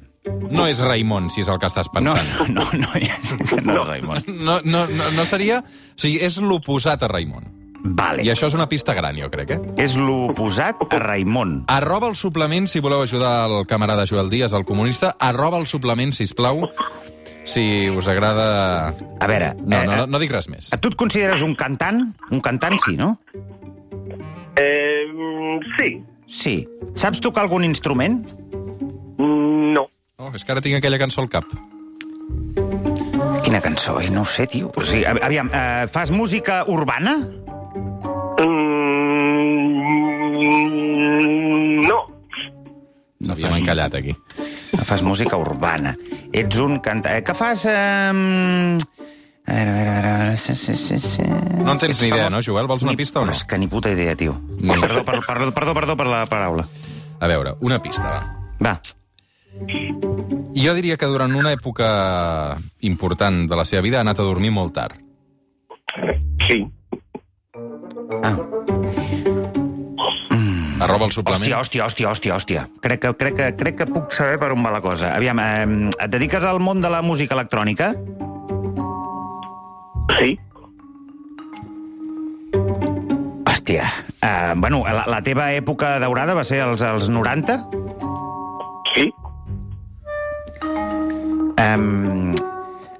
No 0.51 0.67
és 0.67 0.79
Raimon, 0.83 1.29
si 1.33 1.41
és 1.41 1.47
el 1.49 1.57
que 1.59 1.65
estàs 1.67 1.87
No, 1.87 2.13
pensant. 2.13 2.49
no, 2.55 2.63
no, 2.77 2.91
és, 2.99 3.33
no, 3.63 3.73
no. 3.73 3.83
Raimon. 3.85 4.23
No, 4.27 4.59
no, 4.63 4.85
no, 4.87 5.09
no 5.15 5.25
seria... 5.25 5.59
O 5.63 5.99
sigui, 6.01 6.19
és 6.23 6.37
l'oposat 6.41 7.03
a 7.03 7.07
Raimon. 7.11 7.47
Vale. 7.83 8.21
I 8.23 8.29
això 8.29 8.45
és 8.47 8.53
una 8.53 8.67
pista 8.69 8.93
gran, 8.93 9.17
jo 9.17 9.29
crec, 9.33 9.55
eh? 9.55 9.59
És 9.81 9.95
l'oposat 9.97 10.83
a 10.93 10.99
Raimon. 11.01 11.63
Arroba 11.71 12.07
el 12.11 12.15
suplement, 12.15 12.67
si 12.69 12.79
voleu 12.79 13.01
ajudar 13.01 13.47
el 13.49 13.65
camarada 13.67 14.05
Joel 14.05 14.29
Díaz, 14.29 14.53
el 14.53 14.65
comunista. 14.65 15.15
Arroba 15.19 15.57
el 15.57 15.65
suplement, 15.67 16.13
si 16.13 16.27
plau. 16.33 16.67
Si 17.43 17.89
us 17.89 18.07
agrada... 18.07 18.93
A 19.19 19.27
veure... 19.27 19.55
No, 19.65 19.79
eh, 19.81 19.85
no, 19.87 19.95
no, 20.03 20.05
no 20.13 20.19
dic 20.21 20.29
res 20.31 20.45
més. 20.47 20.69
Tu 20.77 20.91
et 20.93 20.95
consideres 20.99 21.41
un 21.41 21.55
cantant? 21.57 22.03
Un 22.29 22.39
cantant, 22.45 22.77
sí, 22.85 22.93
no? 22.99 23.15
Em, 24.61 25.59
sí. 25.79 25.89
Sí. 26.27 26.55
Saps 26.93 27.19
tocar 27.23 27.47
algun 27.47 27.65
instrument? 27.65 28.21
Mm, 29.17 29.73
No. 29.73 29.87
Oh, 30.21 30.29
és 30.35 30.43
que 30.45 30.51
ara 30.53 30.61
tinc 30.61 30.77
aquella 30.77 30.99
cançó 31.01 31.23
al 31.23 31.29
cap. 31.33 31.47
Quina 33.41 33.61
cançó? 33.63 33.97
Ai, 33.97 34.09
no 34.13 34.21
ho 34.21 34.29
sé, 34.29 34.45
tio. 34.47 34.69
O 34.77 34.83
sigui, 34.85 35.05
aviam, 35.09 35.49
eh, 35.53 35.87
fas 35.89 36.11
música 36.11 36.61
urbana? 36.69 37.15
Mm, 40.41 41.87
no. 41.87 41.99
S'havíem 43.21 43.53
encallat, 43.61 43.93
aquí. 43.95 44.15
Fas 44.87 45.03
música 45.05 45.37
urbana. 45.37 45.93
Ets 46.33 46.57
un 46.59 46.79
cantant... 46.79 47.15
Eh, 47.19 47.23
que 47.23 47.33
fas... 47.37 47.65
Eh... 47.69 48.77
A 49.41 49.53
veure, 49.53 49.71
a 49.71 49.73
veure, 49.73 49.89
a 49.89 50.17
veure... 50.17 50.37
Sí, 50.37 50.55
sí, 50.55 50.73
sí, 50.75 50.99
sí. 50.99 51.23
No 51.25 51.73
en 51.73 51.77
tens 51.77 51.97
Ets 51.97 52.01
ni 52.03 52.09
idea, 52.09 52.29
no, 52.29 52.39
Joel? 52.45 52.67
Vols 52.67 52.83
una 52.83 52.93
Ni- 52.93 52.97
pista 52.97 53.19
o 53.21 53.25
no? 53.25 53.31
És 53.35 53.43
que 53.43 53.57
ni 53.57 53.67
puta 53.67 53.91
idea, 53.91 54.15
tio. 54.15 54.35
Ni- 54.57 54.73
Perdó, 54.79 55.03
per, 55.05 55.19
perdó, 55.27 55.51
perdó, 55.53 55.73
perdó 55.73 55.97
per 55.97 56.07
la 56.07 56.25
paraula. 56.29 56.67
A 57.19 57.27
veure, 57.29 57.55
una 57.61 57.81
pista, 57.81 58.09
va. 58.09 58.21
Va. 58.61 58.81
Jo 60.55 60.73
diria 60.77 60.97
que 60.97 61.05
durant 61.09 61.33
una 61.37 61.51
època 61.53 62.57
important 62.87 63.43
de 63.49 63.55
la 63.59 63.65
seva 63.65 63.81
vida 63.85 63.99
ha 63.99 64.05
anat 64.05 64.19
a 64.21 64.25
dormir 64.25 64.51
molt 64.55 64.73
tard. 64.73 64.97
Sí. 66.47 66.63
Ah. 68.23 68.35
Arroba 70.81 71.05
el 71.05 71.11
suplement. 71.13 71.41
Hòstia, 71.41 71.59
hòstia, 71.61 71.85
hòstia, 71.85 72.09
hòstia, 72.09 72.35
hòstia. 72.35 72.61
Crec 72.81 73.03
que, 73.03 73.11
crec, 73.19 73.35
que, 73.37 73.49
crec 73.59 73.75
que 73.81 73.85
puc 73.89 74.13
saber 74.15 74.39
per 74.41 74.49
on 74.55 74.63
va 74.65 74.71
la 74.73 74.81
cosa. 74.81 75.11
Aviam, 75.13 75.37
eh, 75.39 75.89
et 75.93 76.09
dediques 76.09 76.45
al 76.47 76.59
món 76.59 76.81
de 76.81 76.89
la 76.89 77.03
música 77.05 77.37
electrònica? 77.37 77.91
Sí. 80.17 80.33
Hòstia. 83.45 83.85
Uh, 84.21 84.53
bueno, 84.57 84.81
la, 84.85 85.05
la 85.09 85.21
teva 85.25 85.51
època 85.53 85.99
daurada 86.01 86.33
va 86.37 86.45
ser 86.45 86.63
als, 86.65 86.81
als 86.81 87.09
90? 87.13 87.59
Sí. 88.95 89.05
Um, 91.61 92.33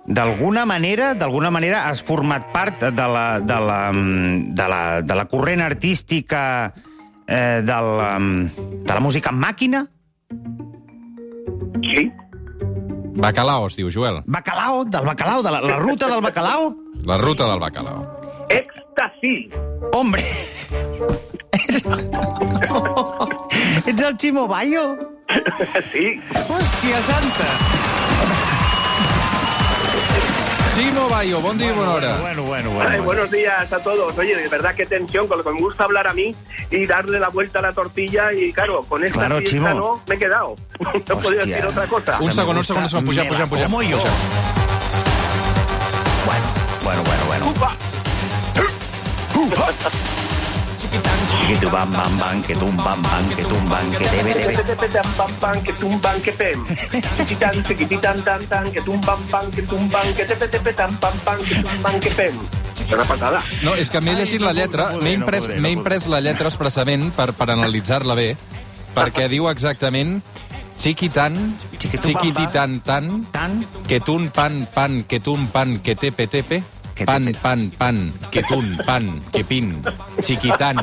d'alguna 0.05 0.67
manera, 0.69 1.15
d'alguna 1.17 1.49
manera 1.49 1.87
has 1.89 2.05
format 2.05 2.45
part 2.53 2.85
de 2.93 3.09
la, 3.09 3.25
de 3.41 3.59
la, 3.65 3.81
de 3.91 4.69
la, 4.69 4.81
de 5.01 5.17
la 5.17 5.25
corrent 5.33 5.65
artística 5.65 6.43
eh, 7.31 7.61
del, 7.63 7.87
um, 8.03 8.49
de 8.83 8.93
la 8.93 8.99
música 8.99 9.29
en 9.31 9.39
màquina? 9.39 9.87
Sí. 11.81 12.11
Bacalao, 13.15 13.67
es 13.67 13.75
diu, 13.79 13.89
Joel. 13.91 14.21
Bacalao, 14.25 14.83
del 14.85 15.05
bacalao, 15.05 15.41
de 15.43 15.51
la, 15.51 15.61
la 15.61 15.77
ruta 15.79 16.07
del 16.11 16.21
bacalao? 16.21 16.75
La 17.05 17.17
ruta 17.17 17.47
del 17.49 17.59
bacalao. 17.59 18.19
Éxtasis. 18.49 19.49
Hombre! 19.93 20.23
Ets 23.85 24.01
el 24.01 24.17
Chimo 24.17 24.47
Bayo? 24.47 24.97
Sí. 25.91 26.19
Hòstia 26.49 26.97
santa! 27.07 28.50
Chimo 30.81 31.07
Bayo, 31.09 31.39
bona 31.41 31.67
hora. 31.91 32.17
Bueno, 32.17 32.41
bueno, 32.43 32.69
Ay, 32.71 32.75
bueno. 32.87 33.03
buenos 33.03 33.29
días 33.31 33.71
a 33.71 33.79
todos. 33.83 34.17
Oye, 34.17 34.35
de 34.35 34.47
verdad 34.47 34.73
qué 34.75 34.87
tensión, 34.87 35.27
con 35.27 35.37
lo 35.37 35.43
que 35.43 35.51
me 35.51 35.59
gusta 35.61 35.83
hablar 35.83 36.07
a 36.07 36.13
mí 36.13 36.35
y 36.71 36.87
darle 36.87 37.19
la 37.19 37.29
vuelta 37.29 37.59
a 37.59 37.61
la 37.61 37.71
tortilla 37.71 38.33
y 38.33 38.51
claro, 38.51 38.81
con 38.89 39.03
esta 39.03 39.19
Claro, 39.19 39.37
fiesta 39.37 39.57
Chimo. 39.57 39.69
no 39.69 40.01
me 40.07 40.15
he 40.15 40.17
quedado. 40.17 40.55
No 41.07 41.19
podía 41.19 41.41
Hòstia. 41.41 41.45
decir 41.45 41.65
otra 41.67 41.85
cosa. 41.85 42.17
Un 42.19 42.31
segon, 42.31 42.57
un 42.57 42.63
segon, 42.63 42.83
un 42.83 42.89
como 42.89 43.11
yo. 43.11 43.23
Pugem. 43.25 43.47
Bueno, 46.25 46.45
bueno, 46.83 47.03
bueno, 47.03 47.25
bueno. 47.27 47.45
Ufa. 49.35 50.20
Que 51.51 51.57
tu 51.57 51.69
bam 51.69 51.91
bam 51.91 52.17
bam, 52.17 52.41
que 52.47 52.55
tum 52.55 52.77
bam 52.77 53.01
bam, 53.03 53.25
que 53.35 53.43
tum 53.43 53.63
bam, 53.67 53.91
que 53.91 54.05
tebe. 54.07 54.55
Pam, 54.87 55.11
pam, 55.17 55.31
pam, 55.41 55.63
que 55.63 55.73
tumban, 55.73 56.21
que 56.21 56.31
pem. 56.31 56.63
Chiquitan, 57.17 57.63
chiquititan, 57.67 58.23
tan, 58.23 58.45
tan, 58.47 58.71
que 58.71 58.81
tumban, 58.81 59.19
pam, 59.29 59.51
que 59.51 59.61
tumban, 59.63 60.13
que 60.15 60.23
tepe, 60.23 60.47
tepe, 60.47 60.71
tan, 60.73 60.95
pam, 60.95 61.11
pam, 61.25 61.37
que 61.43 61.55
tumban, 61.55 61.99
que 61.99 62.09
pem. 62.11 62.39
És 62.79 62.93
una 62.95 63.03
patada. 63.03 63.43
No, 63.67 63.75
és 63.75 63.91
que 63.91 63.99
m'he 63.99 64.15
llegit 64.15 64.39
la 64.39 64.53
lletra, 64.55 64.93
m'he 64.95 65.11
imprès, 65.11 65.49
m'he 65.51 65.73
imprès 65.75 66.07
la 66.07 66.21
lletra 66.23 66.47
expressament 66.47 67.11
per, 67.19 67.33
per 67.35 67.49
analitzar-la 67.51 68.15
bé, 68.15 68.29
perquè 68.95 69.27
diu 69.27 69.51
exactament 69.51 70.21
chiquitan, 70.71 71.35
Chiquitubamba. 71.77 72.07
chiquititan 72.07 72.79
tan, 72.79 73.25
Tan, 73.35 73.59
que 73.91 73.99
tun 73.99 74.29
pan 74.31 74.63
pan, 74.73 75.03
que 75.03 75.19
tun 75.19 75.47
pan, 75.51 75.81
que 75.83 75.99
tepe 75.99 76.27
tepe, 76.31 76.63
Que 77.01 77.05
pan 77.07 77.33
pan 77.41 77.71
pan, 77.81 78.13
que 78.29 78.43
tun 78.43 78.77
pan, 78.85 79.23
que 79.33 79.43
pin, 79.43 79.81
chiquitan, 80.21 80.77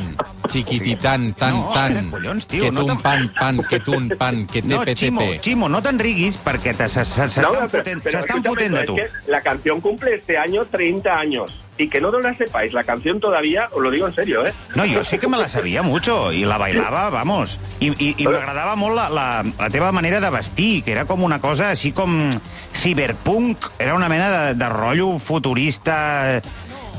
chiquititan 0.48 1.32
tan 1.34 1.54
No, 1.54 1.70
tan, 1.72 2.10
collons, 2.10 2.46
tio, 2.50 2.64
que 2.64 2.70
no 2.72 2.98
pan 2.98 3.30
pan, 3.38 3.62
que 3.70 3.78
tun 3.78 4.08
pan, 4.18 4.44
que 4.48 4.60
no, 4.62 4.80
tepe 4.80 4.96
Ximo, 4.96 5.20
tepe. 5.20 5.38
Ximo, 5.46 5.68
no 5.70 5.78
te'n 5.80 6.00
riguis 6.02 6.34
perquè 6.42 6.74
s'estan 6.74 7.30
No, 7.46 7.68
fotent, 7.70 8.02
fotent 8.02 8.74
de 8.74 8.80
es 8.80 8.86
tu. 8.86 8.96
que 8.96 9.06
la 9.30 9.40
canción 9.42 9.80
cumple 9.80 10.16
este 10.16 10.36
año 10.36 10.66
30 10.66 11.06
años. 11.08 11.54
Y 11.78 11.88
que 11.88 12.00
no 12.00 12.10
la 12.18 12.34
sepáis, 12.34 12.72
la 12.72 12.82
canción 12.82 13.20
todavía, 13.20 13.68
os 13.72 13.80
lo 13.80 13.90
digo 13.90 14.08
en 14.08 14.14
serio, 14.14 14.44
¿eh? 14.44 14.52
No, 14.74 14.82
jo 14.84 15.04
sí 15.04 15.16
que 15.18 15.28
me 15.28 15.38
la 15.38 15.48
sabia 15.48 15.80
mucho 15.82 16.32
i 16.32 16.44
la 16.44 16.58
bailava, 16.58 17.08
vamos. 17.08 17.60
I, 17.78 17.92
i, 17.98 18.14
i 18.18 18.26
m'agradava 18.26 18.74
molt 18.74 18.96
la, 18.98 19.08
la, 19.08 19.26
la 19.58 19.70
teva 19.70 19.92
manera 19.92 20.18
de 20.20 20.28
vestir, 20.30 20.82
que 20.82 20.90
era 20.90 21.04
com 21.06 21.22
una 21.22 21.38
cosa 21.40 21.70
així 21.70 21.92
com 21.94 22.30
ciberpunk, 22.74 23.70
era 23.78 23.94
una 23.94 24.08
mena 24.08 24.30
de, 24.48 24.54
de 24.54 24.68
rotllo 24.68 25.18
futurista... 25.18 26.40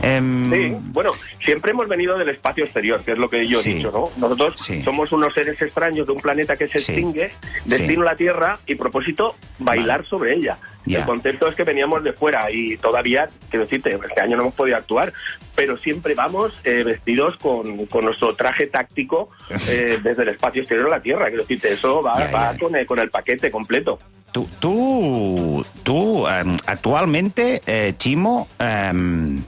Em, 0.02 0.50
Sí, 0.50 0.78
bueno, 0.94 1.12
siempre 1.44 1.72
hemos 1.72 1.90
venido 1.90 2.18
del 2.18 2.30
espacio 2.30 2.64
exterior, 2.64 3.04
que 3.04 3.12
es 3.12 3.20
lo 3.20 3.28
que 3.30 3.46
yo 3.46 3.60
Sí. 3.60 3.72
he 3.72 3.74
dicho, 3.76 3.92
¿no? 3.92 4.10
Nosotros 4.16 4.56
Sí. 4.62 4.82
somos 4.82 5.12
unos 5.12 5.34
seres 5.34 5.62
extraños 5.62 6.08
de 6.08 6.14
un 6.14 6.22
planeta 6.22 6.56
que 6.56 6.70
se 6.70 6.80
Sí. 6.80 6.94
extingue, 6.94 7.34
destino 7.66 8.04
la 8.04 8.16
Tierra 8.16 8.60
y 8.66 8.76
propósito 8.76 9.36
bailar 9.60 10.06
sobre 10.06 10.36
ella. 10.36 10.58
Ya. 10.90 11.00
El 11.00 11.06
concepto 11.06 11.48
es 11.48 11.56
que 11.56 11.64
veníamos 11.64 12.04
de 12.04 12.14
fuera 12.14 12.50
y 12.50 12.76
todavía, 12.78 13.30
quiero 13.50 13.66
decirte, 13.66 13.92
este 13.94 14.22
año 14.22 14.36
no 14.38 14.44
hemos 14.44 14.56
podido 14.56 14.76
actuar, 14.76 15.14
pero 15.56 15.78
siempre 15.78 16.16
vamos 16.16 16.60
eh, 16.64 16.84
vestidos 16.84 17.38
con, 17.38 17.86
con 17.86 18.06
nuestro 18.06 18.36
traje 18.36 18.66
táctico 18.66 19.30
eh, 19.70 20.00
desde 20.02 20.24
el 20.24 20.30
espacio 20.30 20.64
exterior 20.64 20.88
a 20.88 20.98
la 20.98 21.02
Tierra. 21.02 21.28
Quiero 21.28 21.44
decirte, 21.44 21.74
eso 21.74 22.02
va, 22.02 22.14
va. 22.32 22.56
Con, 22.60 22.76
el, 22.76 22.88
con 22.88 22.98
el 22.98 23.12
paquete 23.12 23.52
completo. 23.52 24.00
Tu, 24.32 24.48
tu, 24.60 25.66
tu 25.84 26.28
em, 26.28 26.58
actualmente, 26.66 27.62
eh, 27.66 27.94
Chimo, 27.98 28.48
em, 28.60 29.42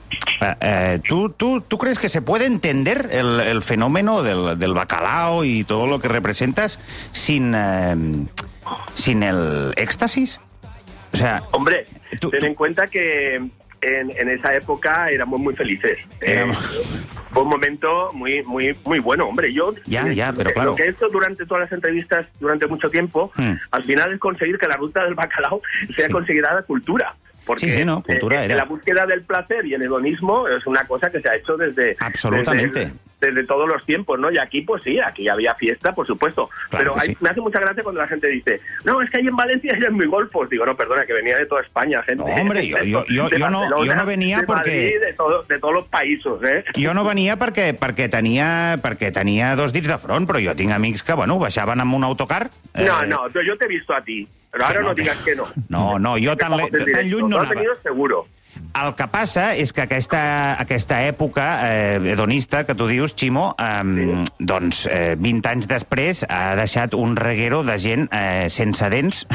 eh, 0.60 1.00
¿tú, 1.08 1.30
tú, 1.30 1.60
¿tú 1.60 1.78
crees 1.78 1.98
que 1.98 2.08
se 2.08 2.20
puede 2.20 2.46
entender 2.46 3.08
el, 3.12 3.40
el 3.40 3.62
fenómeno 3.62 4.22
del, 4.22 4.58
del 4.58 4.74
bacalao 4.74 5.44
y 5.44 5.64
todo 5.64 5.86
lo 5.86 6.00
que 6.00 6.08
representas 6.08 6.78
sin, 7.12 7.54
em, 7.54 8.26
sin 8.94 9.22
el 9.22 9.72
éxtasis? 9.76 10.40
O 11.12 11.16
sea, 11.16 11.42
Hombre, 11.52 11.86
Tú- 12.20 12.30
ten 12.30 12.40
tú- 12.40 12.46
en 12.46 12.54
cuenta 12.54 12.86
que 12.86 13.34
en, 13.36 13.50
en 14.10 14.28
esa 14.30 14.54
época 14.54 15.10
éramos 15.10 15.40
muy 15.40 15.54
felices. 15.54 15.98
Éramos- 16.20 16.56
Eh, 16.56 17.08
fue 17.32 17.42
un 17.42 17.48
momento 17.48 18.10
muy 18.12 18.42
muy 18.44 18.76
muy 18.84 18.98
bueno, 18.98 19.26
hombre. 19.26 19.52
Yo 19.52 19.74
Ya, 19.86 20.06
ya, 20.12 20.32
pero 20.32 20.52
claro. 20.52 20.70
Lo 20.70 20.76
que 20.76 20.84
he 20.84 20.88
hecho 20.90 21.08
durante 21.08 21.44
todas 21.46 21.62
las 21.64 21.72
entrevistas 21.72 22.26
durante 22.40 22.66
mucho 22.66 22.90
tiempo, 22.90 23.32
Hmm. 23.36 23.54
al 23.70 23.84
final 23.84 24.12
es 24.12 24.20
conseguir 24.20 24.58
que 24.58 24.68
la 24.68 24.76
ruta 24.76 25.02
del 25.04 25.14
bacalao 25.14 25.60
sea 25.96 26.06
Sí. 26.06 26.12
considerada 26.12 26.62
cultura. 26.62 27.14
Porque 27.44 27.66
Sí, 27.66 27.78
sí, 27.78 27.84
no, 27.84 28.02
cultura 28.02 28.42
eh, 28.42 28.44
era. 28.46 28.56
la 28.56 28.64
búsqueda 28.64 29.04
del 29.06 29.22
placer 29.22 29.66
y 29.66 29.74
el 29.74 29.82
hedonismo 29.82 30.46
es 30.48 30.64
una 30.66 30.84
cosa 30.86 31.10
que 31.10 31.20
se 31.20 31.28
ha 31.28 31.34
hecho 31.34 31.56
desde 31.56 31.96
Absolutamente. 31.98 32.78
desde, 32.78 32.92
desde 33.20 33.44
todos 33.46 33.68
los 33.68 33.84
tiempos, 33.84 34.18
¿no? 34.18 34.30
Y 34.30 34.38
aquí, 34.38 34.62
pues 34.62 34.82
sí, 34.84 34.98
aquí 35.00 35.28
había 35.28 35.54
fiesta, 35.56 35.92
por 35.92 36.06
supuesto. 36.06 36.48
Claro 36.70 36.84
Pero 36.84 36.94
que 36.94 37.00
hay- 37.00 37.06
sí. 37.08 37.16
me 37.20 37.30
hace 37.30 37.40
mucha 37.40 37.58
gracia 37.60 37.82
cuando 37.82 38.00
la 38.00 38.06
gente 38.08 38.28
dice, 38.28 38.60
no, 38.84 39.02
es 39.02 39.10
que 39.10 39.18
ahí 39.18 39.26
en 39.26 39.34
Valencia 39.36 39.72
eran 39.76 39.94
muy 39.94 40.06
golfos. 40.06 40.48
Digo, 40.50 40.64
no, 40.66 40.76
perdona, 40.76 41.04
que 41.04 41.12
venía 41.12 41.36
de 41.36 41.46
toda 41.46 41.62
España, 41.62 42.00
gente. 42.04 42.22
No, 42.24 42.30
hombre, 42.40 42.66
yo- 42.68 42.82
yo- 42.84 43.04
yo- 43.06 43.28
yo 43.30 43.50
no- 43.50 43.84
yo 43.84 43.94
no 43.94 44.06
venía 44.06 44.38
de 44.38 44.46
porque- 44.46 44.70
Madrid, 44.70 45.00
de, 45.06 45.12
todo- 45.14 45.42
de 45.42 45.58
todos 45.58 45.74
los 45.74 45.84
países, 45.88 46.32
¿eh? 46.44 46.64
jo 46.76 46.94
no 46.94 47.04
venia 47.04 47.36
perquè, 47.38 47.76
perquè, 47.78 48.08
tenia, 48.08 48.76
perquè 48.82 49.12
tenia 49.12 49.56
dos 49.56 49.72
dits 49.72 49.88
de 49.88 49.98
front, 49.98 50.28
però 50.28 50.38
jo 50.44 50.54
tinc 50.54 50.70
amics 50.72 51.02
que, 51.02 51.12
bueno, 51.12 51.38
baixaven 51.38 51.80
amb 51.80 51.94
un 51.94 52.04
autocar. 52.04 52.50
No, 52.74 53.02
eh, 53.02 53.06
no, 53.06 53.28
yo 53.28 53.56
te 53.56 53.64
he 53.64 53.68
visto 53.68 53.92
a 53.94 54.00
ti. 54.00 54.28
Pero 54.52 54.64
ahora 54.66 54.78
Que 54.78 54.82
no, 54.84 54.88
no, 54.90 54.94
que- 54.94 55.02
digas 55.02 55.16
que 55.24 55.34
no. 55.34 55.46
No, 55.68 55.98
no, 55.98 56.14
jo 56.20 56.36
tan, 56.36 56.52
tan 56.52 57.08
lluny 57.08 57.28
no 57.28 57.38
anava. 57.40 57.54
venido 57.54 57.74
seguro. 57.82 58.26
El 58.76 58.94
que 58.96 59.06
passa 59.08 59.54
és 59.56 59.72
que 59.72 59.82
aquesta, 59.82 60.20
aquesta 60.60 61.02
època 61.08 61.46
eh, 61.64 61.96
hedonista 62.12 62.64
que 62.68 62.74
tu 62.76 62.86
dius, 62.88 63.14
Ximo, 63.16 63.54
eh, 63.58 64.24
doncs 64.38 64.84
eh, 64.92 65.14
20 65.18 65.48
anys 65.48 65.68
després 65.68 66.22
ha 66.28 66.54
deixat 66.56 66.94
un 66.94 67.16
reguero 67.16 67.62
de 67.64 67.78
gent 67.80 68.08
eh, 68.12 68.48
sense 68.52 68.88
dents, 68.92 69.26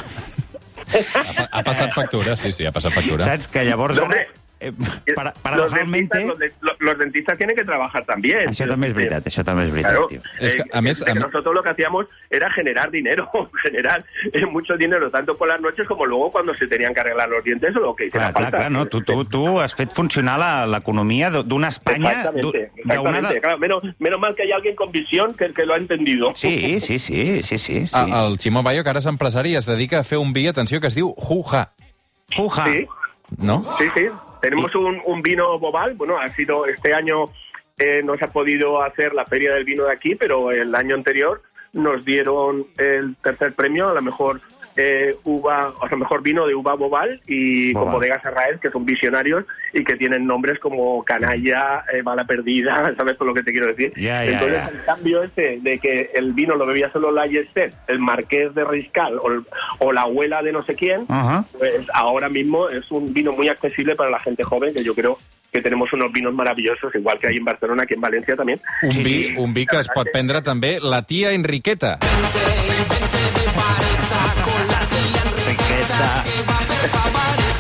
Ha, 0.88 1.50
ha 1.52 1.64
passat 1.68 1.92
factura, 1.94 2.38
sí, 2.40 2.54
sí, 2.56 2.66
ha 2.66 2.72
passat 2.72 2.94
factura. 2.96 3.20
saps? 3.26 3.50
Que 3.52 3.66
llavors, 3.68 4.00
Hombre, 4.00 4.28
eh, 4.60 4.72
los, 4.78 4.88
para, 5.16 5.32
dentistas, 5.32 5.42
paradoxalmente... 5.42 6.26
los, 6.26 6.40
de- 6.40 6.54
lo- 6.62 6.76
los 6.80 6.98
dentistas 6.98 7.38
tienen 7.38 7.56
que 7.56 7.64
trabajar 7.64 8.06
también. 8.06 8.48
Això 8.48 8.68
també 8.68 8.88
és 8.88 8.94
veritat, 8.96 9.26
això 9.28 9.44
també 9.44 9.64
és 9.66 9.72
veritat, 9.72 9.92
Claro, 9.94 10.08
tio. 10.08 10.22
Es 10.40 10.56
que, 10.56 10.62
eh, 10.62 10.70
a 10.74 10.82
més- 10.82 11.04
que 11.04 11.12
a 11.12 11.16
més- 11.16 11.26
nosotros 11.26 11.54
lo 11.54 11.62
que 11.64 11.70
hacíamos 11.70 12.06
era 12.30 12.50
generar 12.52 12.90
dinero, 12.92 13.30
generar 13.64 14.04
eh, 14.34 14.46
mucho 14.46 14.76
dinero, 14.78 15.10
tanto 15.12 15.38
por 15.38 15.48
las 15.48 15.62
noches 15.62 15.88
como 15.88 16.06
luego 16.06 16.32
cuando 16.32 16.56
se 16.56 16.68
tenían 16.68 16.94
que 16.94 17.00
arreglar 17.02 17.30
los 17.30 17.44
dientes 17.44 17.76
o 17.76 17.80
lo 17.80 17.96
que 17.96 18.08
hiciera 18.08 18.32
Clar, 18.32 18.34
clar, 18.34 18.44
falta. 18.52 18.58
clar, 18.58 18.72
no? 18.72 18.86
tu, 18.88 19.02
tu, 19.02 19.26
tu 19.26 19.60
has 19.60 19.76
fet 19.76 19.92
funcionar 19.92 20.40
la- 20.40 20.66
l'economia 20.68 21.30
d'una 21.30 21.68
Espanya... 21.70 22.12
Exactamente, 22.12 22.72
exactamente. 22.76 23.34
de- 23.36 23.42
Claro, 23.42 23.58
menos, 23.60 23.84
menos 24.00 24.20
mal 24.20 24.36
que 24.36 24.44
hay 24.44 24.52
alguien 24.52 24.76
con 24.76 24.92
visión 24.92 25.34
que, 25.36 25.54
que 25.54 25.66
lo 25.66 25.74
ha 25.74 25.78
entendido. 25.78 26.32
Sí, 26.36 26.80
sí, 26.80 27.00
sí, 27.00 27.44
sí, 27.44 27.58
sí. 27.58 27.86
sí. 27.88 27.92
Ah, 27.94 28.26
el 28.28 28.38
Ximo 28.40 28.64
Bayo, 28.64 28.84
que 28.84 28.90
ara 28.90 29.00
és 29.00 29.06
empresari, 29.06 29.56
es 29.56 29.66
dedica 29.66 30.00
a 30.00 30.04
fer 30.04 30.18
un 30.18 30.34
vi, 30.34 30.48
atenció, 30.48 30.80
que 30.82 30.88
es 30.88 30.96
diu 30.96 31.14
Juja, 31.18 31.72
Fuja. 32.32 32.66
Sí, 32.66 32.86
no? 33.38 33.64
sí, 33.78 33.86
sí. 33.96 34.08
Tenemos 34.42 34.74
un, 34.76 35.02
un 35.06 35.22
vino 35.22 35.58
bobal. 35.60 35.96
Bueno, 35.96 36.18
ha 36.18 36.34
sido 36.36 36.66
este 36.66 36.94
año 36.94 37.32
eh, 37.78 38.02
no 38.04 38.16
se 38.16 38.26
ha 38.26 38.30
podido 38.30 38.82
hacer 38.82 39.14
la 39.14 39.26
feria 39.26 39.54
del 39.54 39.64
vino 39.64 39.86
de 39.86 39.92
aquí, 39.92 40.16
pero 40.16 40.52
el 40.52 40.74
año 40.74 40.96
anterior 40.96 41.44
nos 41.74 42.04
dieron 42.06 42.66
el 42.78 43.16
tercer 43.18 43.54
premio 43.54 43.90
a 43.90 43.94
la 43.94 44.02
mejor 44.02 44.42
eh, 44.78 45.16
uva, 45.24 45.74
o 45.82 45.88
sea, 45.88 45.98
mejor 45.98 46.22
vino 46.22 46.46
de 46.48 46.54
uva 46.56 46.76
bobal 46.76 47.20
y 47.28 47.74
Bobal. 47.74 47.84
con 47.86 47.94
bodegas 47.94 48.24
Arraez, 48.26 48.60
que 48.62 48.70
son 48.70 48.86
visionarios 48.86 49.44
y 49.74 49.84
que 49.84 49.96
tienen 49.96 50.26
nombres 50.28 50.60
como 50.60 51.04
Canalla, 51.04 51.84
eh, 51.92 52.04
Mala 52.04 52.24
Perdida, 52.26 52.94
¿sabes 52.98 53.18
con 53.18 53.28
lo 53.28 53.34
que 53.34 53.44
te 53.44 53.52
quiero 53.52 53.68
decir? 53.68 53.92
Ya, 53.96 54.24
ya, 54.24 54.32
Entonces, 54.34 54.58
ya. 54.64 54.68
el 54.70 54.84
cambio 54.86 55.24
este 55.24 55.60
de 55.62 55.80
que 55.80 56.12
el 56.14 56.34
vino 56.34 56.56
lo 56.56 56.66
bebía 56.66 56.92
solo 56.92 57.12
la 57.12 57.26
Yester, 57.26 57.74
el 57.88 58.00
Marqués 58.00 58.54
de 58.56 58.64
Riscal 58.64 59.18
o, 59.20 59.32
el- 59.32 59.44
o 59.80 59.92
la 59.92 60.02
abuela 60.02 60.42
de 60.44 60.52
no 60.52 60.64
sé 60.64 60.76
quién, 60.76 61.06
Ajá. 61.10 61.44
pues 61.58 61.74
ahora 61.94 62.30
mismo 62.30 62.70
es 62.70 62.90
un 62.92 63.12
vino 63.14 63.32
muy 63.32 63.50
accesible 63.50 63.96
para 63.96 64.10
la 64.12 64.20
gente 64.20 64.44
joven, 64.44 64.74
que 64.74 64.84
yo 64.84 64.94
creo 64.94 65.18
que 65.52 65.62
tenemos 65.62 65.92
unos 65.94 66.12
vinos 66.12 66.34
maravillosos, 66.34 66.94
igual 66.94 67.18
que 67.20 67.28
hay 67.30 67.38
en 67.38 67.46
Barcelona, 67.46 67.86
que 67.86 67.94
en 67.96 68.02
Valencia 68.02 68.36
también. 68.36 68.62
Un, 68.84 68.92
Sí, 68.92 69.02
vi, 69.04 69.24
sí. 69.24 69.36
un 69.38 69.54
vi 69.54 69.66
que 69.66 69.80
es 69.80 69.88
pot 69.90 70.12
prendre 70.12 70.42
també 70.44 70.78
la 70.82 71.02
tia 71.04 71.32
Enriqueta. 71.32 71.98
Riqueta. 75.98 76.24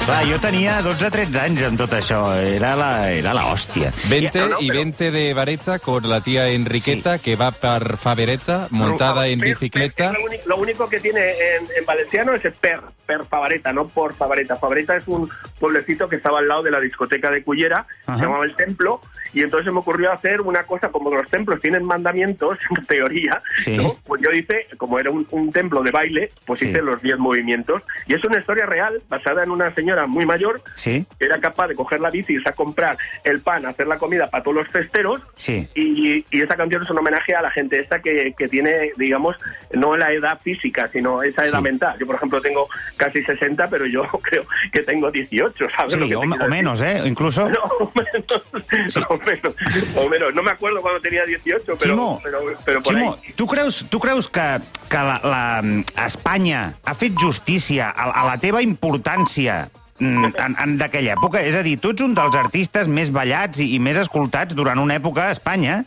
Clar, 0.07 0.23
jo 0.23 0.37
tenia 0.39 0.77
12-13 0.85 1.35
anys 1.41 1.63
amb 1.67 1.79
tot 1.81 1.91
això. 1.97 2.19
Era 2.39 2.75
la, 2.79 3.09
era 3.11 3.33
la 3.35 3.47
hòstia. 3.51 3.89
Vente 4.07 4.39
no, 4.39 4.47
no, 4.53 4.57
y 4.61 4.67
pero- 4.69 4.79
vente 4.79 5.11
de 5.11 5.33
vareta 5.33 5.79
con 5.79 6.07
la 6.09 6.21
tía 6.21 6.47
Enriqueta, 6.49 7.17
que 7.19 7.35
va 7.35 7.51
per 7.51 7.97
Favereta, 7.97 8.67
montada 8.71 9.27
en 9.27 9.39
Per- 9.39 9.49
bicicleta. 9.49 10.11
per- 10.11 10.19
Lo 10.19 10.25
único, 10.25 10.43
lo 10.47 10.57
único 10.57 10.87
que 10.87 10.99
tiene 11.01 11.19
en, 11.31 11.63
en 11.77 11.85
valenciano 11.85 12.33
es 12.35 12.41
per, 12.61 12.79
per 13.05 13.25
Favareta, 13.25 13.73
no 13.73 13.87
por 13.89 14.13
Favareta. 14.13 14.55
Favareta 14.55 14.95
es 14.95 15.03
un 15.07 15.29
pueblecito 15.59 16.07
que 16.07 16.15
estaba 16.17 16.39
al 16.39 16.47
lado 16.47 16.63
de 16.63 16.71
la 16.71 16.79
discoteca 16.79 17.29
de 17.29 17.43
Cullera, 17.43 17.85
Ajá. 18.05 18.17
se 18.17 18.23
llamaba 18.23 18.45
El 18.45 18.55
Templo, 18.55 19.01
y 19.39 19.41
entonces 19.43 19.65
se 19.65 19.71
me 19.71 19.79
ocurrió 19.79 20.11
hacer 20.11 20.41
una 20.41 20.63
cosa, 20.63 20.89
como 20.89 21.11
los 21.13 21.27
templos 21.29 21.61
tienen 21.61 21.83
mandamientos, 21.83 22.57
en 22.77 22.85
teoría, 22.87 23.41
Sí. 23.57 23.77
¿no? 23.77 23.95
pues 24.05 24.21
yo 24.21 24.31
hice, 24.31 24.67
como 24.77 24.99
era 24.99 25.11
un, 25.11 25.27
un 25.31 25.51
templo 25.51 25.81
de 25.83 25.91
baile, 25.91 26.31
pues 26.45 26.59
Sí. 26.59 26.69
hice 26.69 26.81
los 26.81 27.01
10 27.01 27.17
movimientos, 27.19 27.83
y 28.07 28.13
es 28.15 28.23
una 28.23 28.39
historia 28.39 28.65
real, 28.65 29.01
basada 29.09 29.43
en 29.43 29.51
una 29.51 29.73
señora 29.75 30.07
muy 30.07 30.25
mayor, 30.25 30.61
Sí? 30.75 31.05
que 31.19 31.25
era 31.25 31.39
capaz 31.39 31.67
de 31.67 31.75
coger 31.75 31.99
la 31.99 32.09
bici, 32.09 32.33
irse 32.33 32.49
a 32.49 32.53
comprar 32.53 32.97
el 33.23 33.41
pan, 33.41 33.65
hacer 33.65 33.87
la 33.87 33.97
comida 33.97 34.27
para 34.29 34.43
todos 34.43 34.57
los 34.57 34.67
festeros, 34.69 35.21
Sí. 35.35 35.67
y, 35.75 36.25
y 36.31 36.41
esa 36.41 36.55
canción 36.55 36.83
es 36.83 36.89
un 36.89 36.97
homenaje 36.99 37.35
a 37.35 37.41
la 37.41 37.51
gente 37.51 37.79
esta 37.79 37.99
que, 38.01 38.33
que 38.37 38.47
tiene, 38.47 38.91
digamos, 38.97 39.35
no 39.73 39.95
la 39.97 40.11
edad 40.11 40.39
física, 40.41 40.89
sino 40.91 41.21
esa 41.23 41.45
edad 41.45 41.57
Sí. 41.59 41.63
mental. 41.63 41.97
Yo, 41.99 42.05
por 42.05 42.15
ejemplo, 42.15 42.41
tengo 42.41 42.67
casi 42.97 43.21
60, 43.23 43.67
pero 43.69 43.85
yo 43.85 44.03
creo 44.23 44.43
que 44.71 44.81
tengo 44.83 45.11
18, 45.11 45.65
¿sabes? 45.75 45.97
lo 45.97 46.03
Sí, 46.05 46.09
que 46.09 46.15
o, 46.15 46.49
menos, 46.49 46.81
eh? 46.81 47.01
Incluso... 47.05 47.47
No, 47.57 47.91
menos, 47.95 49.05
o 49.09 49.17
menos, 49.27 49.53
o 49.95 50.09
menos. 50.09 50.33
No 50.33 50.43
me 50.43 50.51
acuerdo 50.51 50.81
cuando 50.81 51.01
tenía 51.01 51.25
18, 51.25 51.63
pero, 51.65 51.77
Ximo, 51.79 52.19
pero, 52.23 52.39
pero 52.65 52.81
por 52.81 52.93
Ximo, 52.93 53.13
ahí. 53.13 53.33
tu 53.35 53.47
creus, 53.47 53.85
tu 53.89 53.99
creus 53.99 54.27
que, 54.27 54.59
que 54.89 54.97
la, 54.97 55.19
la, 55.23 56.05
Espanya 56.05 56.73
ha 56.85 56.95
fet 56.95 57.19
justícia 57.19 57.91
a, 57.91 58.11
a 58.11 58.25
la 58.31 58.37
teva 58.39 58.63
importància 58.63 59.67
mm, 59.99 60.31
en, 60.45 60.57
en 60.63 60.79
d'aquella 60.79 61.17
època? 61.19 61.43
És 61.43 61.59
a 61.59 61.65
dir, 61.67 61.77
tu 61.83 61.91
ets 61.93 62.05
un 62.05 62.15
dels 62.17 62.39
artistes 62.39 62.87
més 62.87 63.11
ballats 63.13 63.59
i, 63.59 63.73
i 63.75 63.83
més 63.83 63.99
escoltats 63.99 64.55
durant 64.57 64.79
una 64.79 64.97
època 65.01 65.27
a 65.27 65.35
Espanya 65.35 65.83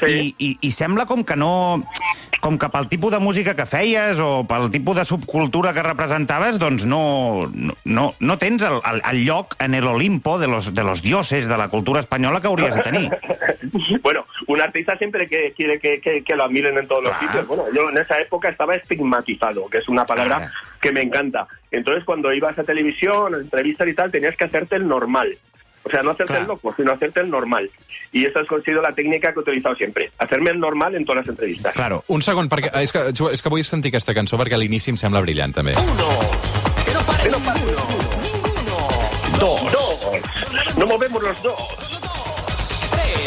Sí. 0.00 0.06
I, 0.10 0.34
i, 0.38 0.48
i 0.68 0.70
sembla 0.74 1.06
com 1.06 1.22
que 1.24 1.36
no... 1.38 1.82
Com 2.44 2.58
que 2.60 2.68
pel 2.68 2.90
tipus 2.92 3.08
de 3.14 3.18
música 3.24 3.54
que 3.56 3.64
feies 3.64 4.18
o 4.20 4.42
pel 4.44 4.66
tipus 4.68 4.98
de 4.98 5.04
subcultura 5.08 5.72
que 5.72 5.80
representaves, 5.82 6.58
doncs 6.60 6.84
no, 6.84 7.48
no, 7.88 8.02
no 8.20 8.36
tens 8.38 8.62
el, 8.68 8.76
el, 8.84 9.00
el 9.10 9.22
lloc 9.24 9.54
en 9.64 9.72
el 9.72 9.86
Olimpo 9.88 10.38
de 10.38 10.46
los, 10.46 10.74
de 10.74 10.84
los 10.84 11.00
dioses 11.00 11.48
de 11.48 11.56
la 11.56 11.68
cultura 11.72 12.00
espanyola 12.00 12.42
que 12.42 12.48
hauries 12.48 12.76
de 12.76 12.82
tenir. 12.82 13.10
Bueno, 14.02 14.26
un 14.46 14.60
artista 14.60 14.96
siempre 14.98 15.26
que 15.26 15.52
quiere 15.56 15.80
que, 15.80 16.00
que- 16.00 16.22
que 16.22 16.36
lo 16.36 16.44
admiren 16.44 16.76
en 16.76 16.86
todos 16.86 17.02
los 17.04 17.12
Claro. 17.14 17.26
sitios. 17.26 17.46
Bueno, 17.48 17.64
yo 17.74 17.88
en 17.90 17.96
esa 17.98 18.18
época 18.18 18.50
estaba 18.50 18.74
estigmatizado, 18.74 19.66
que 19.70 19.78
es 19.78 19.88
una 19.88 20.04
palabra 20.04 20.36
Claro. 20.36 20.52
que 20.82 20.92
me 20.92 21.00
encanta. 21.00 21.48
Entonces, 21.70 22.04
cuando 22.04 22.32
ibas 22.32 22.58
a 22.58 22.62
televisión, 22.64 23.34
a 23.34 23.38
entrevistas 23.38 23.88
y 23.88 23.94
tal, 23.94 24.10
tenías 24.12 24.36
que 24.36 24.44
hacerte 24.44 24.76
el 24.76 24.86
normal. 24.86 25.36
O 25.86 25.90
sea, 25.90 26.02
no 26.02 26.10
hacerte 26.12 26.32
el 26.32 26.38
Claro. 26.40 26.54
loco, 26.54 26.74
sino 26.76 26.92
hacerte 26.92 27.20
el 27.20 27.30
normal. 27.30 27.70
Y 28.12 28.24
esa 28.24 28.40
ha 28.40 28.62
sido 28.64 28.80
la 28.80 28.92
técnica 28.94 29.32
que 29.32 29.38
he 29.40 29.42
utilizado 29.42 29.74
siempre. 29.74 30.10
Hacerme 30.18 30.50
el 30.50 30.58
normal 30.58 30.94
en 30.94 31.04
todas 31.04 31.24
las 31.26 31.28
entrevistas. 31.28 31.74
Claro. 31.74 32.02
Un 32.08 32.22
segon, 32.22 32.48
perquè 32.48 32.70
és 32.80 32.90
que, 32.92 33.10
és 33.32 33.42
que 33.42 33.48
vull 33.52 33.64
sentir 33.64 33.90
aquesta 33.92 34.14
cançó 34.14 34.38
perquè 34.40 34.54
a 34.54 34.58
l'inici 34.58 34.90
em 34.90 34.96
sembla 34.96 35.20
brillant, 35.20 35.52
també. 35.54 35.74
Dos. 39.38 39.60
No 40.76 40.86
movemos 40.86 41.22
los 41.22 41.42
dos. 41.42 41.54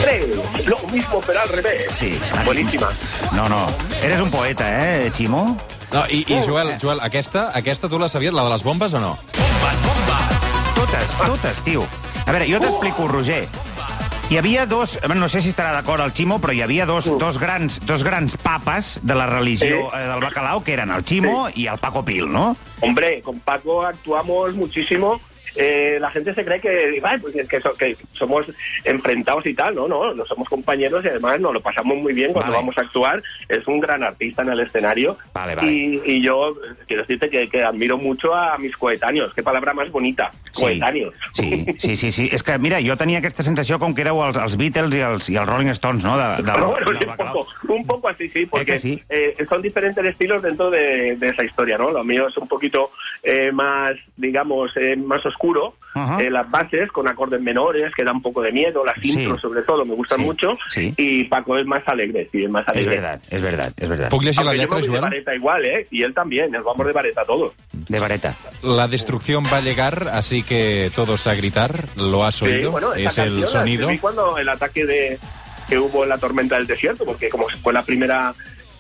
Tres. 0.02 0.26
Lo 0.68 0.78
mismo, 0.92 1.20
pero 1.26 1.42
al 1.42 1.50
revés. 1.50 1.88
Sí. 1.92 2.20
Buenísima. 2.46 2.90
No, 3.34 3.48
no. 3.50 3.68
Eres 4.04 4.22
un 4.22 4.32
poeta, 4.32 4.66
eh, 5.06 5.12
Ximo? 5.14 5.58
No, 5.92 6.04
i, 6.10 6.26
I, 6.28 6.42
Joel, 6.46 6.78
Joel 6.82 7.00
aquesta, 7.02 7.52
aquesta 7.56 7.88
tu 7.88 7.98
la 7.98 8.10
sabies, 8.10 8.34
la 8.34 8.44
de 8.44 8.50
les 8.50 8.64
bombes 8.64 8.94
o 8.94 9.00
no? 9.00 9.18
Totes, 10.76 11.18
totes, 11.18 11.62
tio. 11.64 11.86
A 12.28 12.32
veure, 12.32 12.48
jo 12.50 12.60
t'explico, 12.60 13.08
Roger. 13.08 13.46
Hi 14.28 14.36
havia 14.42 14.66
dos, 14.68 14.98
no 15.16 15.30
sé 15.32 15.40
si 15.40 15.54
estarà 15.54 15.70
d'acord 15.72 16.04
el 16.04 16.12
Ximo, 16.12 16.36
però 16.44 16.52
hi 16.52 16.60
havia 16.66 16.86
dos, 16.86 17.06
dos, 17.22 17.38
grans, 17.40 17.78
dos 17.88 18.04
grans 18.04 18.36
papes 18.44 18.98
de 19.02 19.16
la 19.16 19.26
religió 19.30 19.86
Sí. 19.88 19.96
eh, 19.96 20.02
del 20.10 20.20
bacalao, 20.20 20.62
que 20.64 20.74
eren 20.74 20.92
el 20.92 21.06
Ximo 21.08 21.48
i 21.56 21.68
el 21.72 21.78
Paco 21.80 22.04
Pil, 22.04 22.28
no? 22.30 22.58
Hombre, 22.82 23.22
con 23.22 23.40
Paco 23.40 23.84
actuamos 23.86 24.54
muchísimo. 24.56 25.18
Eh, 25.58 25.98
la 26.00 26.10
gente 26.12 26.34
se 26.34 26.46
cree 26.46 26.60
que, 26.60 27.02
"Ay, 27.04 27.18
pues 27.20 27.36
es 27.36 27.48
que, 27.48 27.60
so- 27.60 27.74
que 27.76 27.96
somos 28.14 28.46
enfrentados 28.84 29.46
y 29.46 29.54
tal. 29.54 29.76
No, 29.76 29.88
no, 29.88 30.14
no 30.14 30.26
somos 30.26 30.48
compañeros 30.50 31.04
y 31.06 31.10
además 31.10 31.40
nos 31.40 31.54
lo 31.54 31.62
pasamos 31.62 31.98
muy 31.98 32.14
bien 32.14 32.34
cuando 32.34 32.52
Vale. 32.52 32.62
vamos 32.64 32.78
a 32.78 32.82
actuar. 32.82 33.22
Es 33.50 33.68
un 33.68 33.80
gran 33.80 34.04
artista 34.04 34.42
en 34.44 34.50
el 34.50 34.60
escenario. 34.60 35.18
Vale, 35.34 35.56
vale. 35.56 35.72
Y, 35.72 36.02
y 36.06 36.22
yo 36.24 36.52
eh, 36.52 36.76
quiero 36.88 37.04
decirte 37.04 37.30
que, 37.30 37.50
que 37.50 37.64
admiro 37.64 37.98
mucho 37.98 38.34
a 38.36 38.58
mis 38.58 38.76
coetáneos. 38.78 39.34
Qué 39.34 39.44
palabra 39.44 39.74
más 39.74 39.92
bonita. 39.92 40.32
Coetáneos. 40.54 41.14
Sí, 41.34 41.66
sí, 41.78 41.96
sí, 41.96 42.12
sí. 42.12 42.30
És 42.32 42.44
que, 42.44 42.58
mira, 42.58 42.80
jo 42.84 42.96
tenia 42.98 43.20
aquesta 43.22 43.44
sensació 43.46 43.78
com 43.80 43.94
que 43.96 44.02
éreu 44.04 44.20
els, 44.26 44.38
els 44.38 44.58
Beatles 44.58 44.96
i 44.98 45.02
els, 45.06 45.30
i 45.30 45.38
els 45.38 45.48
Rolling 45.50 45.72
Stones, 45.78 46.04
no?, 46.06 46.18
de, 46.18 46.44
de, 46.44 46.52
Pero 46.58 46.68
bueno, 46.72 47.00
un, 47.10 47.16
poco, 47.18 47.48
un 47.74 47.86
poco 47.86 48.08
así, 48.10 48.30
sí, 48.30 48.46
porque 48.46 48.74
que 48.74 48.80
sí? 48.80 49.00
eh, 49.10 49.36
son 49.48 49.62
diferentes 49.62 50.04
estilos 50.06 50.42
dentro 50.42 50.70
de, 50.70 51.16
de 51.16 51.30
esa 51.30 51.44
historia, 51.44 51.78
¿no? 51.78 51.92
Lo 51.92 52.04
mío 52.04 52.28
es 52.28 52.38
un 52.38 52.48
poquito 52.48 52.92
eh, 53.24 53.52
más, 53.52 53.92
digamos, 54.16 54.72
eh, 54.78 54.96
más 54.96 55.26
oscuro, 55.26 55.47
Ajá. 55.94 56.22
eh, 56.22 56.30
las 56.30 56.50
bases 56.52 56.92
con 56.92 57.08
acordes 57.08 57.42
menores, 57.42 57.92
que 57.96 58.04
da 58.04 58.12
un 58.12 58.22
poco 58.22 58.42
de 58.42 58.52
miedo, 58.52 58.86
las 58.86 58.96
Sí. 59.02 59.14
intros 59.14 59.42
sobre 59.42 59.64
todo 59.64 59.84
me 59.86 59.96
gustan 59.96 60.20
Sí, 60.20 60.24
mucho, 60.26 60.58
sí. 60.70 60.94
y 60.96 61.24
Paco 61.24 61.58
es 61.58 61.66
más 61.66 61.82
alegre, 61.88 62.30
sí, 62.32 62.44
es 62.44 62.50
más 62.52 62.68
alegre. 62.68 62.90
veritat, 62.98 63.22
és 63.34 63.42
veritat, 63.42 63.74
és 63.82 63.90
veritat. 63.90 64.10
Puc 64.12 64.22
llegir 64.24 64.46
la 64.46 64.54
lletra, 64.54 64.78
voy 64.78 64.88
de 64.88 65.00
vareta 65.00 65.34
igual, 65.36 65.66
¿eh? 65.66 65.88
Y 65.90 66.04
él 66.04 66.14
también, 66.14 66.52
nos 66.52 66.64
vamos 66.64 66.86
de 66.86 66.94
vareta 66.94 67.24
todos. 67.26 67.54
De 67.72 68.00
vareta. 68.00 68.36
La 68.62 68.88
destrucción 68.88 69.44
va 69.52 69.58
a 69.58 69.62
llegar, 69.62 70.10
así 70.14 70.44
que 70.44 70.92
todos 70.96 71.26
a 71.28 71.34
gritar. 71.34 71.74
¿Lo 71.96 72.24
has 72.24 72.36
Sí, 72.36 72.46
oído? 72.46 72.72
bueno, 72.72 72.94
es 72.94 73.18
el 73.18 73.40
canción 73.42 73.48
sonido. 73.48 73.90
cuando 74.00 74.38
el 74.38 74.50
ataque 74.50 74.86
de 74.86 75.18
que 75.68 75.78
hubo 75.80 76.04
en 76.04 76.10
la 76.10 76.18
tormenta 76.18 76.56
del 76.58 76.68
desierto, 76.68 77.06
porque 77.06 77.30
como 77.30 77.48
fue 77.64 77.74
la 77.74 77.82
primera 77.84 78.34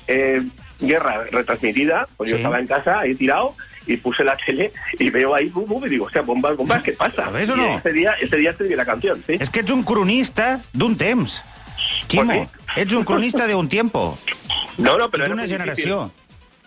eh, 0.08 0.41
guerra 0.80 1.25
retransmitida, 1.32 2.08
pues 2.15 2.30
yo 2.30 2.38
estaba 2.38 2.60
en 2.60 2.67
casa 2.67 2.99
ahí 3.01 3.15
tirado 3.15 3.56
y 3.88 3.97
puse 3.97 4.23
la 4.23 4.36
tele 4.38 4.71
y 5.00 5.10
veo 5.10 5.34
ahí 5.34 5.50
bum, 5.50 5.86
y 5.86 5.89
digo, 5.89 6.06
o 6.06 6.10
sea, 6.10 6.21
bombas, 6.21 6.56
bombas, 6.56 6.84
¿qué 6.84 6.91
pasa? 6.93 7.26
¿Lo 7.26 7.32
ves 7.32 7.50
o 7.50 7.56
no? 7.58 7.78
Ese 7.78 7.93
día, 7.93 8.13
ese 8.21 8.38
día 8.38 8.52
escribí 8.52 8.76
la 8.76 8.86
canción, 8.86 9.23
sí. 9.26 9.34
És 9.39 9.50
que 9.50 9.62
ets 9.62 9.71
un 9.71 9.84
cronista 9.84 10.60
d'un 10.73 10.95
temps. 10.97 11.43
Ximo, 12.08 12.26
Pues 12.26 12.50
ets 12.76 12.93
un 12.93 13.04
cronista 13.06 13.47
d'un 13.47 13.69
tiempo. 13.69 14.17
No, 14.78 14.97
no, 14.97 15.10
pero 15.10 15.28
d'una 15.28 15.43
difícil. 15.43 15.95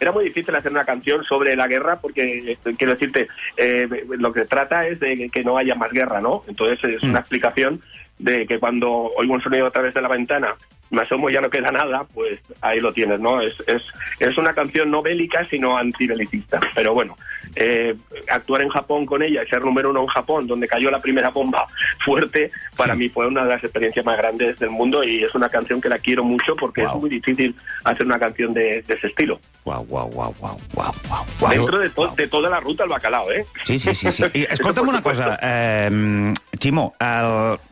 Era 0.00 0.12
muy 0.12 0.24
difícil 0.24 0.54
hacer 0.54 0.72
una 0.72 0.84
canción 0.84 1.22
sobre 1.24 1.54
la 1.54 1.66
guerra 1.66 2.00
porque, 2.00 2.52
eh, 2.52 2.74
quiero 2.78 2.94
decirte, 2.94 3.28
eh, 3.58 3.86
lo 4.18 4.32
que 4.32 4.46
trata 4.46 4.86
es 4.86 4.98
de 4.98 5.28
que 5.30 5.44
no 5.44 5.58
haya 5.58 5.74
más 5.74 5.92
guerra, 5.92 6.22
¿no? 6.22 6.42
Entonces 6.48 6.82
es 6.84 7.04
Mm. 7.04 7.10
una 7.10 7.18
explicación 7.18 7.82
de 8.18 8.46
que 8.46 8.58
cuando 8.58 8.90
oigo 8.90 9.34
un 9.34 9.42
sonido 9.42 9.66
a 9.66 9.70
través 9.70 9.92
de 9.92 10.00
la 10.00 10.08
ventana, 10.08 10.54
me 10.90 11.02
asomo 11.02 11.30
y 11.30 11.34
ya 11.34 11.40
no 11.40 11.48
queda 11.50 11.70
nada, 11.70 12.04
pues 12.12 12.40
ahí 12.60 12.80
lo 12.80 12.92
tienes, 12.92 13.20
¿no? 13.20 13.40
Es, 13.40 13.54
es, 13.66 13.82
es 14.18 14.36
una 14.38 14.52
canción 14.52 14.90
no 14.90 15.02
bélica, 15.02 15.44
sino 15.44 15.76
antibelicista. 15.78 16.58
Pero 16.74 16.94
bueno, 16.94 17.16
eh, 17.54 17.94
actuar 18.28 18.62
en 18.62 18.68
Japón 18.70 19.06
con 19.06 19.22
ella 19.22 19.42
y 19.44 19.48
ser 19.48 19.62
número 19.64 19.90
uno 19.90 20.00
en 20.00 20.06
Japón, 20.08 20.46
donde 20.46 20.66
cayó 20.66 20.90
la 20.90 20.98
primera 20.98 21.30
bomba 21.30 21.66
fuerte, 22.04 22.50
para 22.76 22.94
mí 22.94 23.08
fue 23.08 23.26
una 23.26 23.42
de 23.44 23.48
las 23.50 23.62
experiencias 23.64 24.04
más 24.04 24.16
grandes 24.16 24.58
del 24.58 24.70
mundo 24.70 25.04
y 25.04 25.22
es 25.22 25.34
una 25.34 25.48
canción 25.48 25.80
que 25.80 25.88
la 25.88 25.98
quiero 25.98 26.24
mucho 26.24 26.54
porque 26.58 26.82
es 26.82 26.94
muy 26.94 27.08
difícil 27.10 27.54
hacer 27.84 28.06
una 28.06 28.18
canción 28.18 28.52
de, 28.52 28.82
de 28.82 28.94
ese 28.94 29.06
estilo. 29.06 29.40
Uau, 29.64 29.86
uau, 29.88 30.08
uau, 30.14 30.34
uau, 30.40 30.58
uau, 30.74 30.92
uau. 31.40 31.50
Dentro 31.50 31.78
de, 31.78 31.90
to- 31.90 32.08
de 32.16 32.26
toda 32.28 32.48
la 32.50 32.60
ruta 32.60 32.82
al 32.84 32.88
bacalao, 32.88 33.30
¿eh? 33.30 33.44
Sí, 33.64 33.78
sí, 33.78 33.94
sí. 33.94 34.10
sí. 34.10 34.24
I, 34.34 34.46
escolta'm 34.50 34.88
una 34.88 35.02
cosa, 35.02 35.38
eh, 35.42 36.32
Ximo, 36.58 36.94
el, 36.98 37.06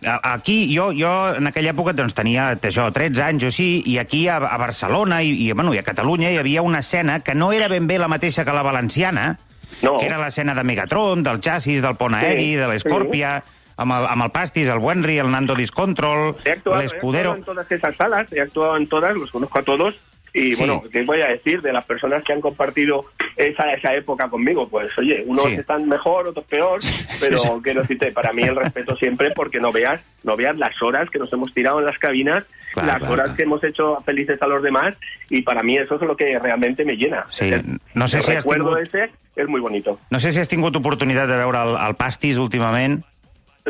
a- 0.09 0.33
aquí 0.35 0.75
jo, 0.77 0.93
jo 0.97 1.35
en 1.37 1.47
aquella 1.49 1.73
època 1.73 1.93
doncs, 1.97 2.15
tenia 2.15 2.51
això, 2.57 2.89
13 3.09 3.25
anys 3.25 3.45
o 3.45 3.51
així, 3.53 3.69
i 3.87 3.99
aquí 3.99 4.27
a, 4.29 4.37
a 4.39 4.57
Barcelona 4.61 5.23
i, 5.23 5.33
i, 5.47 5.53
bueno, 5.53 5.73
i 5.75 5.79
a 5.81 5.85
Catalunya 5.87 6.31
hi 6.31 6.39
havia 6.39 6.63
una 6.63 6.81
escena 6.85 7.21
que 7.21 7.35
no 7.35 7.53
era 7.53 7.69
ben 7.69 7.87
bé 7.87 7.99
la 7.99 8.09
mateixa 8.09 8.45
que 8.45 8.53
la 8.53 8.63
valenciana, 8.63 9.39
No. 9.83 9.99
que 9.99 10.07
era 10.07 10.17
l'escena 10.19 10.55
de 10.57 10.65
Megatron, 10.65 11.23
del 11.23 11.39
xassis, 11.45 11.83
del 11.85 11.95
pont 11.95 12.15
aeri, 12.17 12.55
Sí, 12.55 12.55
de 12.57 12.67
l'Escòrpia, 12.67 13.43
amb, 13.77 13.93
el, 13.95 14.07
amb 14.11 14.25
el 14.25 14.31
Pastis, 14.35 14.67
el 14.73 14.81
Wenry, 14.83 15.19
el 15.23 15.31
Nando 15.31 15.55
Discontrol, 15.55 16.35
He 16.45 16.51
actuado, 16.51 16.51
he 16.51 16.53
actuado 16.57 16.83
l'Escudero... 16.83 17.35
en 17.37 17.45
todas 17.45 17.71
esas 17.71 17.95
salas, 17.97 18.27
he 18.33 18.41
actuado 18.41 18.77
en 18.77 18.89
todas, 18.89 19.15
los 19.15 19.31
conozco 19.31 19.59
a 19.59 19.63
todos. 19.63 19.95
Y 20.33 20.55
Sí. 20.55 20.57
bueno, 20.59 20.83
¿qué 20.93 21.03
voy 21.03 21.21
a 21.23 21.27
decir 21.29 21.63
de 21.63 21.73
las 21.73 21.85
personas 21.85 22.23
que 22.25 22.33
han 22.33 22.41
compartido 22.41 23.07
esa, 23.37 23.71
esa 23.73 23.95
época 23.95 24.29
conmigo? 24.29 24.69
Pues 24.69 24.97
oye, 24.99 25.25
unos 25.27 25.47
Sí. 25.47 25.55
están 25.55 25.89
mejor, 25.89 26.27
otros 26.29 26.45
peor, 26.47 26.81
pero 27.21 27.39
quiero 27.63 27.81
decirte, 27.81 28.13
para 28.13 28.33
mí 28.33 28.43
el 28.43 28.57
respeto 28.57 28.95
siempre, 28.97 29.31
porque 29.31 29.59
no 29.61 29.73
veas, 29.73 30.01
no 30.25 30.37
veas 30.37 30.57
las 30.57 30.81
horas 30.83 31.09
que 31.11 31.19
nos 31.19 31.33
hemos 31.33 31.53
tirado 31.55 31.79
en 31.81 31.87
las 31.87 31.99
cabinas, 31.99 32.45
Claro, 32.75 32.87
las 32.87 32.99
claro, 32.99 33.13
horas 33.15 33.25
claro. 33.25 33.37
que 33.37 33.43
hemos 33.45 33.65
hecho 33.65 33.97
felices 34.05 34.41
a 34.43 34.47
los 34.47 34.63
demás, 34.63 34.95
y 35.31 35.41
para 35.43 35.63
mí 35.63 35.77
eso 35.79 35.95
es 35.95 36.03
lo 36.03 36.15
que 36.17 36.39
realmente 36.39 36.85
me 36.85 36.97
llena. 36.97 37.25
Sí, 37.31 37.49
El- 37.49 37.81
no 37.95 38.07
sé 38.07 38.19
el 38.19 38.23
si 38.25 38.33
has 38.33 38.45
recuerdo 38.45 38.77
tingut- 38.77 38.83
ese 38.83 39.11
es 39.37 39.49
muy 39.49 39.61
bonito. 39.61 39.99
No 40.11 40.21
sé 40.21 40.33
si 40.33 40.41
has 40.41 40.49
tingut 40.49 40.77
oportunitat 40.77 41.27
de 41.29 41.37
veure 41.37 41.59
el, 41.63 41.77
el 41.89 41.95
Pastis 41.95 42.37
últimament. 42.37 43.05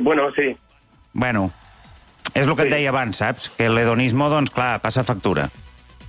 Bueno, 0.00 0.32
sí, 0.34 0.56
Bueno, 1.14 1.50
és 2.34 2.46
el 2.46 2.54
que 2.54 2.62
et 2.62 2.68
Sí. 2.68 2.74
deia 2.74 2.90
abans, 2.90 3.16
saps? 3.16 3.48
Que 3.50 3.68
l'hedonismo, 3.68 4.28
doncs, 4.28 4.50
clar, 4.50 4.80
passa 4.80 5.02
factura. 5.02 5.48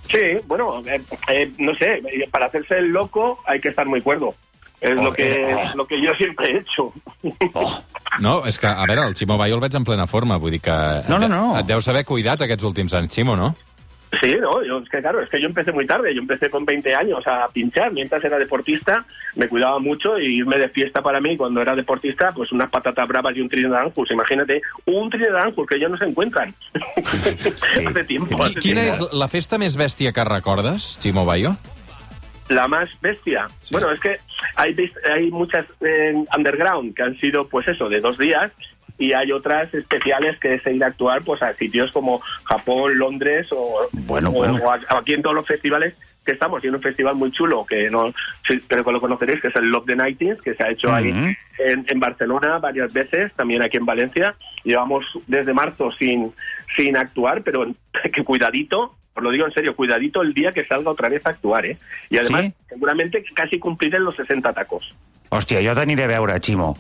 Sí, 0.09 0.37
bueno, 0.47 0.81
eh, 0.85 1.01
eh, 1.29 1.51
no 1.57 1.75
sé, 1.75 2.01
para 2.31 2.47
hacerse 2.47 2.79
el 2.79 2.89
loco 2.89 3.39
hay 3.45 3.59
que 3.59 3.69
estar 3.69 3.85
muy 3.85 4.01
cuerdo. 4.01 4.33
Es 4.81 4.97
Oh, 4.97 5.03
lo 5.03 5.13
que 5.13 5.41
eh, 5.41 5.55
oh. 5.55 5.75
lo 5.75 5.85
que 5.85 6.01
yo 6.01 6.11
siempre 6.15 6.51
he 6.51 6.57
hecho. 6.59 6.93
Oh, 7.53 7.83
No, 8.19 8.45
és 8.47 8.57
que, 8.57 8.67
a 8.67 8.85
veure, 8.87 9.03
el 9.05 9.13
Ximo 9.15 9.37
Bayo 9.37 9.55
el 9.55 9.61
veig 9.61 9.75
en 9.77 9.83
plena 9.85 10.07
forma, 10.07 10.37
vull 10.41 10.51
dir 10.55 10.61
que... 10.65 10.75
No, 11.07 11.19
no, 11.19 11.27
no. 11.29 11.53
Et 11.59 11.67
deus 11.67 11.87
haver 11.87 12.01
cuidat 12.07 12.41
aquests 12.41 12.65
últims 12.67 12.95
anys, 12.97 13.13
Ximo, 13.13 13.35
no? 13.37 13.53
Sí, 14.21 14.35
no, 14.41 14.63
yo, 14.63 14.79
es 14.79 14.89
que 14.89 15.01
claro, 15.01 15.21
es 15.21 15.29
que 15.29 15.39
yo 15.39 15.47
empecé 15.47 15.71
muy 15.71 15.85
tarde, 15.85 16.13
yo 16.15 16.21
empecé 16.21 16.49
con 16.49 16.65
20 16.65 16.95
años 16.95 17.25
a 17.27 17.47
pinchar, 17.49 17.91
mientras 17.91 18.23
era 18.23 18.39
deportista, 18.39 19.05
me 19.35 19.47
cuidaba 19.47 19.77
mucho 19.77 20.19
y 20.19 20.39
irme 20.39 20.57
de 20.57 20.67
fiesta 20.69 21.01
para 21.03 21.21
mí 21.21 21.37
cuando 21.37 21.61
era 21.61 21.75
deportista, 21.75 22.31
pues 22.31 22.51
unas 22.51 22.71
patatas 22.71 23.07
bravas 23.07 23.37
y 23.37 23.41
un 23.41 23.49
Trinidad 23.49 23.81
Anjus, 23.81 24.09
imagínate, 24.09 24.63
un 24.85 25.11
Trinidad 25.11 25.43
Anjus 25.43 25.67
que 25.67 25.75
ellos 25.75 25.91
no 25.91 25.97
se 25.97 26.05
encuentran. 26.05 26.53
hace 27.87 28.03
tiempo, 28.03 28.43
hace 28.43 28.59
Quina 28.59 28.87
és 28.87 28.97
tiempo. 28.97 29.15
la 29.15 29.27
festa 29.29 29.59
més 29.61 29.77
bèstia 29.77 30.11
que 30.11 30.25
recordes, 30.25 30.97
Ximo 30.99 31.23
Bayo? 31.25 31.53
La 32.49 32.67
más 32.67 32.89
bestia. 33.01 33.45
Sí. 33.61 33.75
Bueno, 33.75 33.91
es 33.91 33.99
que 33.99 34.17
hay, 34.55 34.75
hay 35.13 35.29
muchas 35.29 35.67
eh, 35.81 36.15
underground 36.35 36.95
que 36.95 37.03
han 37.03 37.15
sido, 37.19 37.47
pues 37.47 37.67
eso, 37.67 37.87
de 37.89 37.99
dos 37.99 38.17
días 38.17 38.51
y 38.99 39.13
hay 39.13 39.31
otras 39.31 39.73
especiales 39.73 40.37
que 40.39 40.53
es 40.55 40.67
ir 40.67 40.83
a 40.83 40.87
actuar 40.87 41.21
pues 41.23 41.41
a 41.41 41.53
sitios 41.55 41.91
como 41.91 42.19
Japón, 42.43 42.97
Londres 42.99 43.47
o, 43.51 43.87
Bueno, 43.93 44.29
o- 44.29 44.33
bueno. 44.33 44.59
o 44.63 44.71
aquí 44.97 45.13
en 45.13 45.21
todos 45.23 45.35
los 45.35 45.47
festivales 45.47 45.95
que 46.25 46.33
estamos. 46.33 46.61
Tiene 46.61 46.75
un 46.77 46.83
festival 46.83 47.15
muy 47.15 47.31
chulo 47.31 47.65
que 47.65 47.89
no 47.89 48.13
creo 48.67 48.83
que 48.83 48.91
lo 48.91 48.99
conoceréis, 49.01 49.41
que 49.41 49.47
es 49.47 49.55
el 49.55 49.67
Love 49.69 49.85
the 49.87 49.95
Nighties, 49.95 50.41
que 50.41 50.53
se 50.53 50.63
ha 50.63 50.69
hecho 50.69 50.93
ahí 50.93 51.09
en, 51.09 51.85
en 51.87 51.99
Barcelona 51.99 52.59
varias 52.59 52.91
veces, 52.93 53.31
también 53.33 53.63
aquí 53.63 53.77
en 53.77 53.85
Valencia. 53.85 54.35
Llevamos 54.65 55.05
desde 55.27 55.53
marzo 55.53 55.91
sin, 55.93 56.31
sin 56.75 56.97
actuar, 56.97 57.41
pero 57.41 57.65
que 58.13 58.23
cuidadito, 58.23 58.95
os 59.15 59.23
lo 59.23 59.31
digo 59.31 59.45
en 59.47 59.53
serio, 59.53 59.75
cuidadito 59.75 60.21
el 60.21 60.33
día 60.33 60.51
que 60.51 60.65
salga 60.65 60.91
otra 60.91 61.07
vez 61.09 61.25
a 61.25 61.29
actuar, 61.31 61.65
¿eh? 61.65 61.77
Y 62.09 62.17
además, 62.17 62.41
¿Sí? 62.45 62.53
seguramente 62.67 63.23
casi 63.33 63.57
cumpliré 63.57 63.97
los 63.99 64.15
60 64.17 64.51
tacos. 64.53 64.93
hòstia, 65.31 65.61
jo 65.63 65.73
t'aniré 65.75 66.03
a 66.03 66.07
veure, 66.07 66.33
Ximo. 66.41 66.75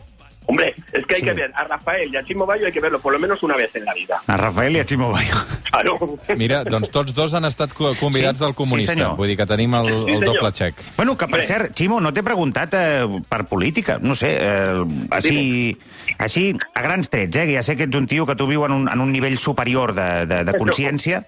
Hombre, 0.49 0.73
es 0.93 1.05
que 1.05 1.13
hay 1.13 1.19
Sí. 1.21 1.25
que 1.27 1.33
ver 1.33 1.51
a 1.53 1.63
Rafael 1.65 2.11
y 2.11 2.17
a 2.17 2.23
Chimo 2.23 2.43
Bayo 2.47 2.65
hay 2.65 2.71
que 2.71 2.79
verlo 2.79 2.99
por 2.99 3.13
lo 3.13 3.19
menos 3.19 3.43
una 3.43 3.55
vez 3.55 3.69
en 3.75 3.85
la 3.85 3.93
vida. 3.93 4.19
A 4.25 4.35
Rafael 4.35 4.75
i 4.75 4.79
a 4.79 4.83
Ximo 4.83 5.11
Bayo. 5.11 5.35
Claro. 5.69 6.17
Mira, 6.35 6.63
doncs 6.65 6.89
tots 6.89 7.13
dos 7.13 7.35
han 7.37 7.45
estat 7.45 7.71
co- 7.77 7.93
convidats 7.99 8.39
Sí, 8.39 8.45
del 8.45 8.55
comunista. 8.55 8.93
sí, 8.93 8.97
senyor. 8.97 9.15
Vull 9.15 9.27
dir 9.29 9.37
que 9.37 9.45
tenim 9.45 9.75
el, 9.77 9.89
Sí, 10.07 10.11
el 10.15 10.25
doble 10.25 10.49
xec. 10.51 10.81
Bueno, 10.97 11.15
que 11.15 11.27
per 11.27 11.41
Bé. 11.41 11.45
cert, 11.45 11.75
Ximo, 11.77 11.99
no 12.01 12.11
t'he 12.11 12.23
preguntat 12.25 12.73
eh, 12.73 13.05
per 13.29 13.45
política, 13.45 13.99
no 14.01 14.15
sé, 14.15 14.31
eh, 14.41 14.83
així, 15.11 15.77
així, 16.17 16.55
a 16.73 16.81
grans 16.81 17.11
trets, 17.13 17.37
eh, 17.37 17.45
que 17.45 17.53
ja 17.53 17.61
sé 17.61 17.77
que 17.77 17.83
ets 17.85 17.95
un 17.95 18.07
tio 18.07 18.25
que 18.25 18.35
tu 18.35 18.47
viu 18.49 18.65
en 18.65 18.71
un, 18.71 18.89
en 18.89 18.99
un 19.05 19.11
nivell 19.13 19.37
superior 19.37 19.93
de, 19.93 20.25
de, 20.25 20.43
de 20.49 20.57
consciència. 20.57 21.27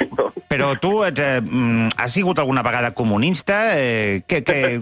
però 0.48 0.74
tu 0.78 1.02
ets, 1.04 1.20
eh, 1.20 1.40
mm, 1.40 1.88
has 1.96 2.12
sigut 2.12 2.38
alguna 2.38 2.62
vegada 2.62 2.92
comunista? 2.92 3.78
Eh, 3.78 4.22
Pero 4.26 4.80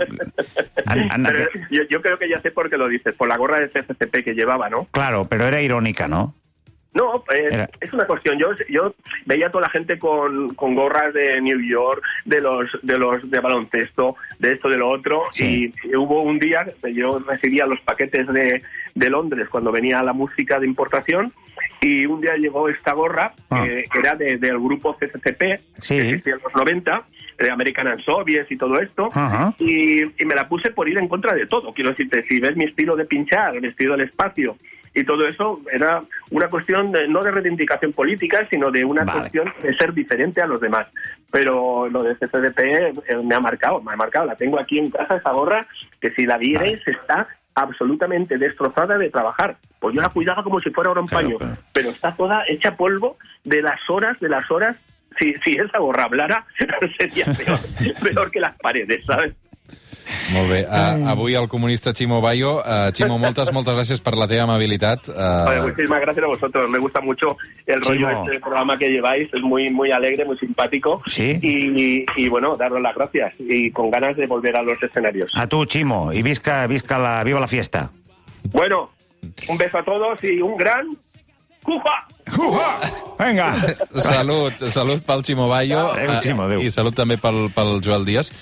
yo, 1.70 1.82
yo 1.88 2.02
creo 2.02 2.18
que 2.18 2.28
ya 2.28 2.40
sé 2.40 2.50
por 2.50 2.70
qué 2.70 2.76
lo 2.76 2.88
dices, 2.88 3.14
por 3.14 3.28
la 3.28 3.36
gorra 3.36 3.60
de 3.60 3.68
CCCP 3.68 4.24
que 4.24 4.34
llevaba, 4.34 4.68
¿no? 4.68 4.88
Claro, 4.90 5.24
pero 5.24 5.46
era 5.46 5.60
irónica, 5.62 6.08
¿no? 6.08 6.34
No, 6.92 7.22
eh, 7.32 7.48
Era- 7.52 7.70
es 7.80 7.92
una 7.92 8.04
cuestión. 8.06 8.36
Yo, 8.38 8.48
yo 8.68 8.94
veía 9.24 9.46
a 9.46 9.50
toda 9.50 9.62
la 9.66 9.70
gente 9.70 9.96
con, 9.98 10.54
con 10.54 10.74
gorras 10.74 11.14
de 11.14 11.40
New 11.40 11.60
York, 11.60 12.02
de 12.24 12.40
los 12.40 12.68
de 12.82 12.98
los 12.98 13.30
de 13.30 13.38
baloncesto, 13.40 14.16
de 14.40 14.52
esto, 14.54 14.68
de 14.68 14.76
lo 14.78 14.90
otro. 14.90 15.22
Sí. 15.32 15.72
Y, 15.84 15.94
hubo 15.96 16.22
un 16.22 16.38
día 16.40 16.66
que 16.82 16.92
yo 16.92 17.20
recibía 17.20 17.66
los 17.66 17.80
paquetes 17.82 18.26
de, 18.26 18.62
de 18.94 19.10
Londres 19.10 19.48
cuando 19.48 19.70
venía 19.70 20.02
la 20.02 20.12
música 20.12 20.58
de 20.58 20.66
importación. 20.66 21.32
Y 21.80 22.06
un 22.06 22.20
día 22.20 22.34
llegó 22.36 22.68
esta 22.68 22.92
gorra, 22.92 23.32
Ah. 23.50 23.64
que 23.66 23.84
era 23.98 24.14
de- 24.14 24.38
del 24.38 24.58
grupo 24.58 24.96
CCCP, 24.98 25.60
Sí. 25.78 25.94
que 25.96 26.02
existía 26.02 26.34
en 26.34 26.40
los 26.42 26.54
90, 26.54 27.04
de 27.38 27.50
American 27.50 27.86
and 27.86 28.04
Soviets 28.04 28.50
y 28.50 28.56
todo 28.56 28.78
esto. 28.80 29.08
Ajá. 29.14 29.54
Y, 29.58 30.02
y 30.02 30.24
me 30.26 30.34
la 30.34 30.48
puse 30.48 30.70
por 30.72 30.88
ir 30.88 30.98
en 30.98 31.08
contra 31.08 31.32
de 31.34 31.46
todo. 31.46 31.72
Quiero 31.72 31.90
decirte, 31.90 32.24
si 32.28 32.38
ves 32.40 32.56
mi 32.56 32.64
estilo 32.64 32.96
de 32.96 33.04
pinchar, 33.06 33.56
el 33.56 33.64
estilo 33.64 33.96
del 33.96 34.06
espacio 34.08 34.56
y 34.94 35.04
todo 35.04 35.26
eso, 35.26 35.60
era 35.72 36.02
una 36.30 36.48
cuestión 36.48 36.90
de- 36.92 37.06
no 37.08 37.22
de 37.22 37.30
reivindicación 37.30 37.92
política, 37.92 38.46
sino 38.50 38.70
de 38.70 38.84
una 38.84 39.04
Vale. 39.04 39.20
cuestión 39.20 39.52
de 39.62 39.74
ser 39.76 39.92
diferente 39.94 40.42
a 40.42 40.46
los 40.46 40.60
demás. 40.60 40.86
Pero 41.30 41.88
lo 41.88 42.02
de 42.02 42.16
CCDP 42.16 42.60
eh, 42.60 42.92
me 43.24 43.34
ha 43.34 43.40
marcado, 43.40 43.80
me 43.82 43.92
ha 43.92 43.96
marcado. 43.96 44.26
La 44.26 44.34
tengo 44.36 44.58
aquí 44.60 44.78
en 44.78 44.90
casa, 44.90 45.16
esa 45.16 45.30
gorra, 45.32 45.66
que 46.00 46.10
si 46.12 46.26
la 46.26 46.38
vierais 46.38 46.80
está 46.86 47.28
absolutamente 47.54 48.38
destrozada 48.38 48.96
de 48.98 49.10
trabajar. 49.10 49.56
Pues 49.78 49.94
yo 49.94 50.00
la 50.02 50.08
cuidaba 50.08 50.42
como 50.42 50.58
si 50.60 50.70
fuera 50.70 50.88
ahora 50.88 51.00
un 51.02 51.06
Claro, 51.06 51.26
paño, 51.26 51.38
claro. 51.38 51.54
pero 51.72 51.90
está 51.90 52.14
toda 52.16 52.42
hecha 52.48 52.76
polvo 52.76 53.16
de 53.44 53.62
las 53.62 53.78
horas, 53.88 54.18
de 54.20 54.28
las 54.28 54.50
horas. 54.50 54.76
Si, 55.18 55.34
si 55.44 55.52
esa 55.58 55.78
gorra 55.78 56.04
hablara, 56.04 56.46
sería 56.98 57.24
peor, 57.26 57.58
peor 58.02 58.30
que 58.30 58.40
las 58.40 58.56
paredes, 58.58 59.04
¿sabes? 59.04 59.34
Molt 60.34 60.50
bé. 60.50 60.60
Uh, 60.66 61.08
avui 61.10 61.34
el 61.38 61.46
comunista 61.48 61.92
Ximo 61.94 62.20
Bayo. 62.20 62.58
Uh, 62.58 62.90
Ximo, 62.94 63.18
moltes, 63.18 63.52
moltes 63.54 63.74
gràcies 63.76 64.02
per 64.02 64.16
la 64.18 64.26
teva 64.30 64.44
amabilitat. 64.46 65.08
Uh, 65.10 65.66
muchísimas 65.66 66.00
gracias 66.00 66.24
a 66.24 66.28
vosotros. 66.28 66.70
Me 66.70 66.78
gusta 66.78 67.00
mucho 67.00 67.36
el 67.66 67.80
rollo 67.82 68.08
Chimo. 68.08 68.24
de 68.24 68.32
este 68.32 68.40
programa 68.40 68.78
que 68.78 68.88
lleváis. 68.88 69.32
Es 69.32 69.42
muy 69.42 69.70
muy 69.70 69.92
alegre, 69.92 70.24
muy 70.24 70.38
simpático. 70.38 71.02
Sí. 71.06 71.38
Y, 71.42 72.04
y, 72.16 72.28
bueno, 72.28 72.56
daros 72.56 72.80
las 72.80 72.94
gracias. 72.94 73.34
Y 73.38 73.70
con 73.70 73.90
ganas 73.90 74.16
de 74.16 74.26
volver 74.26 74.56
a 74.56 74.62
los 74.62 74.82
escenarios. 74.82 75.30
A 75.34 75.46
tu, 75.46 75.64
Ximo, 75.64 76.12
i 76.12 76.22
visca, 76.22 76.66
visca 76.66 76.98
la, 76.98 77.22
viva 77.24 77.40
la 77.40 77.48
fiesta. 77.48 77.90
Bueno, 78.50 78.90
un 79.48 79.56
beso 79.58 79.78
a 79.78 79.84
todos 79.84 80.22
y 80.24 80.40
un 80.40 80.56
gran... 80.56 80.96
¡Cuja! 81.62 82.06
Vinga! 83.18 83.52
salut, 83.96 84.52
salut 84.70 85.02
pel 85.04 85.22
Ximo 85.24 85.48
Bayo 85.48 85.90
Adéu, 85.92 86.20
Ximo, 86.22 86.46
adéu. 86.46 86.62
i 86.64 86.70
salut 86.72 86.94
també 86.96 87.18
pel, 87.20 87.50
pel 87.54 87.80
Joel 87.84 88.06
Díaz. 88.08 88.30